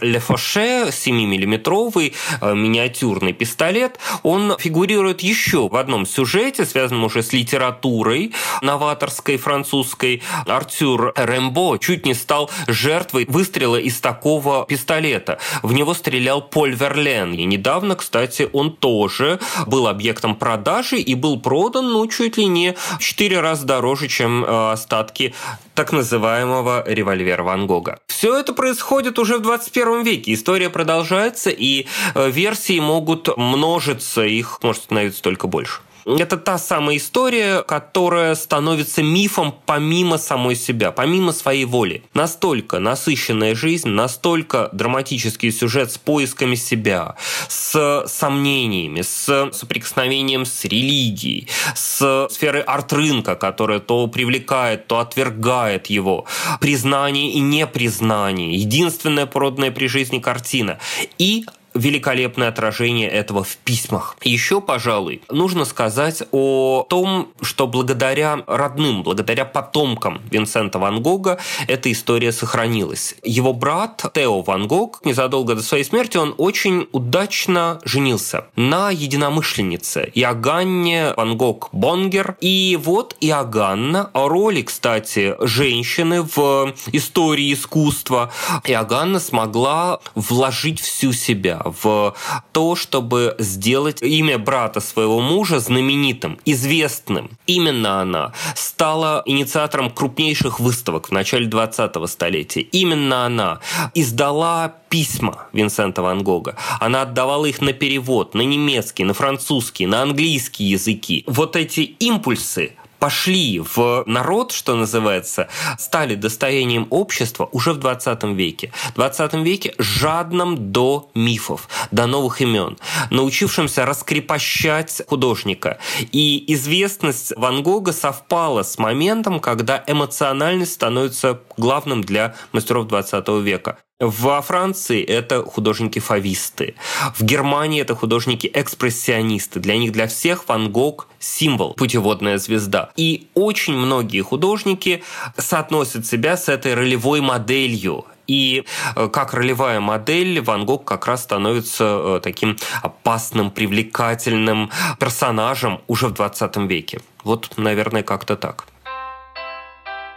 7 0.93 1.14
миллиметровый 1.23 2.15
э, 2.41 2.55
миниатюрный 2.55 3.33
пистолет, 3.33 3.99
он 4.23 4.35
он 4.35 4.57
фигурирует 4.59 5.23
еще 5.23 5.69
в 5.69 5.77
одном 5.77 6.07
сюжете, 6.07 6.65
связанном 6.65 7.05
уже 7.05 7.23
с 7.23 7.33
литературой 7.33 8.33
новаторской 8.63 9.37
французской. 9.37 10.23
Артюр 10.47 11.13
Рембо 11.17 11.79
чуть 11.79 12.05
не 12.05 12.15
стал 12.15 12.51
жертвой 12.67 13.27
выстрела 13.29 13.77
из 13.77 14.01
такого 14.01 14.67
пистолета. 14.67 15.39
В 15.63 15.73
него 15.73 15.95
стрелял 15.95 16.43
Поль 16.43 16.75
Верлен. 16.75 17.33
И 17.33 17.45
недавно, 17.45 17.97
кстати, 17.97 18.49
он 18.53 18.73
тоже 18.73 19.41
был 19.67 19.87
объектом 19.87 20.35
продажи 20.35 20.99
и 20.99 21.15
был 21.15 21.41
продан, 21.41 21.93
ну, 21.93 22.07
чуть 22.09 22.37
ли 22.37 22.47
не 22.47 22.75
в 22.99 23.03
4 23.03 23.41
раза 23.41 23.65
дороже, 23.65 24.09
чем 24.09 24.45
э, 24.45 24.73
остатки 24.73 25.35
так 25.75 25.93
называемого 25.93 26.85
револьвера 26.87 27.43
Ван 27.43 27.67
Гога. 27.67 27.99
Все 28.07 28.39
это 28.39 28.53
происходит 28.53 29.19
уже 29.19 29.39
в 29.39 29.43
21 29.43 30.03
веке. 30.03 30.33
История 30.35 30.71
продолжается, 30.71 31.51
и 31.51 31.87
э, 32.15 32.31
версии 32.31 32.81
могут 32.81 33.37
множиться, 33.37 34.23
их 34.23 34.61
может 34.63 34.85
становиться 34.85 35.23
только 35.23 35.47
больше. 35.47 35.81
Это 36.07 36.37
та 36.37 36.59
самая 36.59 36.99
история, 36.99 37.63
которая 37.63 38.35
становится 38.35 39.03
мифом 39.03 39.55
помимо 39.65 40.19
самой 40.19 40.55
себя, 40.55 40.93
помимо 40.93 41.33
своей 41.33 41.65
воли. 41.65 42.03
Настолько 42.13 42.79
насыщенная 42.79 43.55
жизнь, 43.55 43.89
настолько 43.89 44.69
драматический 44.73 45.51
сюжет 45.51 45.93
с 45.93 45.99
поисками 45.99 46.57
себя, 46.57 47.17
с 47.49 48.05
сомнениями, 48.07 49.01
с 49.01 49.51
соприкосновением 49.53 50.45
с 50.45 50.65
религией, 50.65 51.49
с 51.75 52.29
сферой 52.31 52.63
арт-рынка, 52.63 53.35
которая 53.35 53.81
то 53.81 54.07
привлекает, 54.07 54.87
то 54.87 54.99
отвергает 54.99 55.87
его, 55.87 56.27
признание 56.61 57.33
и 57.33 57.41
непризнание, 57.41 58.55
единственная 58.55 59.27
проданная 59.27 59.71
при 59.71 59.87
жизни 59.87 60.19
картина. 60.19 60.79
И 61.19 61.47
великолепное 61.75 62.49
отражение 62.49 63.09
этого 63.09 63.43
в 63.45 63.57
письмах. 63.57 64.17
Еще, 64.23 64.61
пожалуй, 64.61 65.23
нужно 65.29 65.65
сказать 65.65 66.23
о 66.31 66.87
том, 66.89 67.29
что 67.43 67.67
благодаря 67.67 68.43
родным, 68.47 69.03
благодаря 69.03 69.45
потомкам 69.45 70.23
Винсента 70.31 70.79
Ван 70.79 71.03
Гога 71.03 71.39
эта 71.67 71.91
история 71.91 72.33
сохранилась. 72.33 73.17
Его 73.23 73.53
брат 73.53 74.05
Тео 74.15 74.43
Ван 74.43 74.69
Гог 74.69 75.01
незадолго 75.05 75.55
до 75.55 75.63
своей 75.63 75.85
смерти 75.85 76.17
он 76.17 76.35
очень 76.39 76.89
удачно 76.93 77.81
женился 77.85 78.47
на 78.57 78.91
единомышленнице 78.91 80.11
Иоганне 80.15 81.13
Ван 81.17 81.37
Гог 81.37 81.69
Бонгер. 81.73 82.37
И 82.41 82.79
вот 82.81 83.17
Иоганна, 83.21 84.11
о 84.13 84.29
роли, 84.29 84.63
кстати, 84.63 85.35
женщины 85.41 86.23
в 86.23 86.75
истории 86.93 87.53
искусства, 87.53 88.33
Иоганна 88.65 89.19
смогла 89.19 90.01
вложить 90.15 90.81
всю 90.81 91.13
себя, 91.13 91.63
в 91.65 92.15
то, 92.53 92.77
чтобы 92.77 93.35
сделать 93.39 94.03
имя 94.03 94.39
брата 94.39 94.81
своего 94.81 95.21
мужа 95.21 95.59
знаменитым, 95.59 96.39
известным. 96.45 97.31
Именно 97.47 98.01
она 98.01 98.33
стала 98.55 99.23
инициатором 99.27 99.91
крупнейших 99.91 100.61
выставок 100.61 101.09
в 101.09 101.13
начале 101.13 101.47
20-го 101.49 102.07
столетия. 102.07 102.61
Именно 102.61 103.27
она 103.27 103.61
издала 103.95 104.75
письма 104.89 105.47
Винсента 105.53 106.03
Ван 106.03 106.23
Гога. 106.23 106.57
Она 106.81 107.03
отдавала 107.03 107.47
их 107.47 107.61
на 107.61 107.73
перевод, 107.73 108.35
на 108.35 108.43
немецкий, 108.43 109.05
на 109.05 109.15
французский, 109.15 109.87
на 109.87 110.03
английский 110.03 110.65
языки. 110.65 111.25
Вот 111.27 111.57
эти 111.57 111.81
импульсы 111.81 112.75
пошли 113.05 113.61
в 113.61 114.03
народ, 114.07 114.51
что 114.53 114.75
называется, 114.75 115.49
стали 115.79 116.15
достоянием 116.15 116.87
общества 116.89 117.51
уже 117.53 117.75
в 117.75 117.77
20 117.77 118.25
веке. 118.35 118.73
В 118.93 118.95
20 118.95 119.35
веке 119.45 119.75
жадным 119.77 120.73
до 120.73 121.11
мифов, 121.15 121.69
до 121.91 122.07
новых 122.07 122.41
имен, 122.41 122.79
научившимся 123.11 123.85
раскрепощать 123.85 125.03
художника. 125.07 125.77
И 126.13 126.45
известность 126.55 127.35
Ван 127.37 127.63
Гога 127.63 127.93
совпала 127.93 128.63
с 128.63 128.79
моментом, 128.79 129.39
когда 129.39 129.85
эмоциональность 129.87 130.73
становится 130.73 131.41
главным 131.59 132.01
для 132.01 132.35
мастеров 132.53 132.89
20 132.89 133.29
века. 133.43 133.77
Во 134.01 134.43
Франции 134.43 135.05
это 135.05 135.45
художники-фависты. 135.45 136.75
В 137.15 137.23
Германии 137.23 137.81
это 137.81 137.95
художники-экспрессионисты. 137.95 139.61
Для 139.61 139.77
них, 139.77 139.93
для 139.93 140.09
всех 140.09 140.49
Ван 140.49 140.73
Гог– 140.73 141.07
символ, 141.21 141.75
путеводная 141.75 142.39
звезда. 142.39 142.91
И 142.97 143.29
очень 143.35 143.75
многие 143.75 144.23
художники 144.23 145.05
соотносят 145.39 146.07
себя 146.07 146.37
с 146.37 146.49
этой 146.49 146.75
ролевой 146.75 147.21
моделью. 147.21 148.05
И 148.27 148.65
э, 148.97 149.09
как 149.13 149.33
ролевая 149.33 149.79
модель 149.79 150.41
Ван 150.41 150.67
Гог 150.67 150.85
как 150.85 151.07
раз 151.07 151.23
становится 151.23 151.85
э, 151.85 152.21
таким 152.21 152.57
опасным, 152.83 153.53
привлекательным 153.53 154.73
персонажем 154.99 155.83
уже 155.87 156.09
в 156.09 156.15
20 156.15 156.57
веке. 156.69 157.01
Вот, 157.23 157.53
наверное, 157.59 158.03
как-то 158.03 158.35
так. 158.37 158.67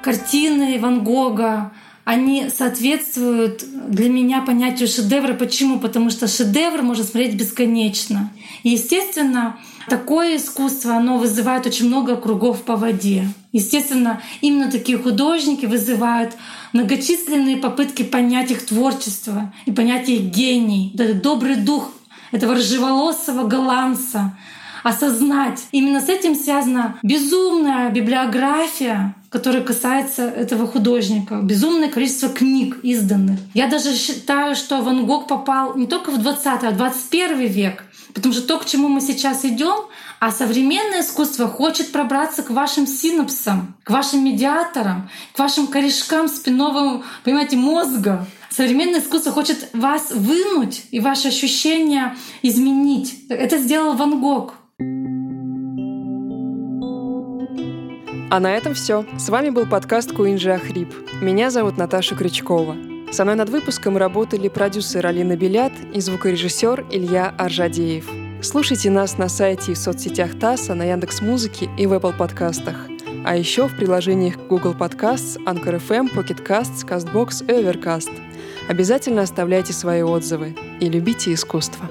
Картины 0.01 0.79
Ван 0.79 1.03
Гога, 1.03 1.71
они 2.07 2.49
соответствуют 2.49 3.65
для 3.89 4.09
меня 4.09 4.41
понятию 4.41 4.87
шедевра. 4.87 5.33
Почему? 5.33 5.77
Потому 5.77 6.09
что 6.09 6.29
шедевр 6.29 6.81
можно 6.81 7.03
смотреть 7.03 7.35
бесконечно. 7.35 8.31
И, 8.63 8.69
естественно, 8.69 9.57
такое 9.89 10.37
искусство, 10.37 10.95
оно 10.95 11.17
вызывает 11.17 11.65
очень 11.65 11.87
много 11.87 12.15
кругов 12.15 12.61
по 12.61 12.77
воде. 12.77 13.27
Естественно, 13.51 14.21
именно 14.39 14.71
такие 14.71 14.97
художники 14.97 15.65
вызывают 15.65 16.31
многочисленные 16.71 17.57
попытки 17.57 18.03
понять 18.03 18.51
их 18.51 18.65
творчество 18.65 19.53
и 19.65 19.73
понять 19.73 20.07
их 20.07 20.21
гений, 20.21 20.93
добрый 21.21 21.57
дух 21.57 21.91
этого 22.31 22.55
рыжеволосого 22.55 23.45
голландца, 23.45 24.37
осознать. 24.87 25.67
Именно 25.71 26.01
с 26.01 26.09
этим 26.09 26.35
связана 26.35 26.97
безумная 27.03 27.89
библиография, 27.89 29.15
которая 29.29 29.61
касается 29.61 30.23
этого 30.23 30.67
художника. 30.67 31.39
Безумное 31.41 31.89
количество 31.89 32.29
книг 32.29 32.77
изданных. 32.83 33.39
Я 33.53 33.67
даже 33.67 33.93
считаю, 33.95 34.55
что 34.55 34.81
Ван 34.81 35.05
Гог 35.05 35.27
попал 35.27 35.75
не 35.75 35.87
только 35.87 36.11
в 36.11 36.21
20 36.21 36.63
а 36.63 36.71
в 36.71 36.77
21 36.77 37.47
век. 37.47 37.83
Потому 38.13 38.33
что 38.33 38.47
то, 38.47 38.57
к 38.57 38.65
чему 38.65 38.87
мы 38.87 39.01
сейчас 39.01 39.45
идем, 39.45 39.85
а 40.19 40.31
современное 40.31 41.01
искусство 41.01 41.47
хочет 41.47 41.91
пробраться 41.91 42.41
к 42.41 42.49
вашим 42.49 42.87
синапсам, 42.87 43.75
к 43.83 43.91
вашим 43.91 44.25
медиаторам, 44.25 45.09
к 45.33 45.39
вашим 45.39 45.67
корешкам 45.67 46.27
спинного, 46.27 47.03
понимаете, 47.23 47.57
мозга. 47.57 48.25
Современное 48.49 49.01
искусство 49.01 49.31
хочет 49.31 49.69
вас 49.73 50.11
вынуть 50.11 50.85
и 50.89 50.99
ваши 50.99 51.27
ощущения 51.27 52.15
изменить. 52.41 53.27
Это 53.29 53.59
сделал 53.59 53.93
Ван 53.93 54.19
Гог. 54.19 54.55
А 58.29 58.39
на 58.41 58.55
этом 58.55 58.73
все. 58.73 59.05
С 59.17 59.29
вами 59.29 59.49
был 59.49 59.65
подкаст 59.65 60.11
Куинджи 60.11 60.51
Ахрип. 60.51 60.93
Меня 61.21 61.49
зовут 61.49 61.77
Наташа 61.77 62.13
Крючкова. 62.13 62.75
Со 63.11 63.23
мной 63.23 63.35
над 63.35 63.49
выпуском 63.49 63.95
работали 63.95 64.49
продюсер 64.49 65.05
Алина 65.05 65.37
Белят 65.37 65.71
и 65.93 66.01
звукорежиссер 66.01 66.87
Илья 66.91 67.33
Аржадеев. 67.37 68.09
Слушайте 68.43 68.91
нас 68.91 69.17
на 69.17 69.29
сайте 69.29 69.71
и 69.71 69.75
в 69.75 69.77
соцсетях 69.77 70.37
ТАССа, 70.37 70.75
на 70.75 70.83
Яндекс 70.83 71.21
Музыке 71.21 71.69
и 71.77 71.87
в 71.87 71.93
Apple 71.93 72.17
подкастах. 72.17 72.75
А 73.25 73.37
еще 73.37 73.67
в 73.67 73.77
приложениях 73.77 74.35
Google 74.49 74.73
Podcasts, 74.73 75.41
Anchor 75.45 75.81
FM, 75.81 76.13
Pocket 76.13 76.45
Casts, 76.45 76.85
CastBox 76.85 77.45
и 77.45 77.63
Overcast. 77.63 78.11
Обязательно 78.67 79.21
оставляйте 79.21 79.71
свои 79.71 80.01
отзывы 80.01 80.53
и 80.81 80.89
любите 80.89 81.33
искусство. 81.33 81.89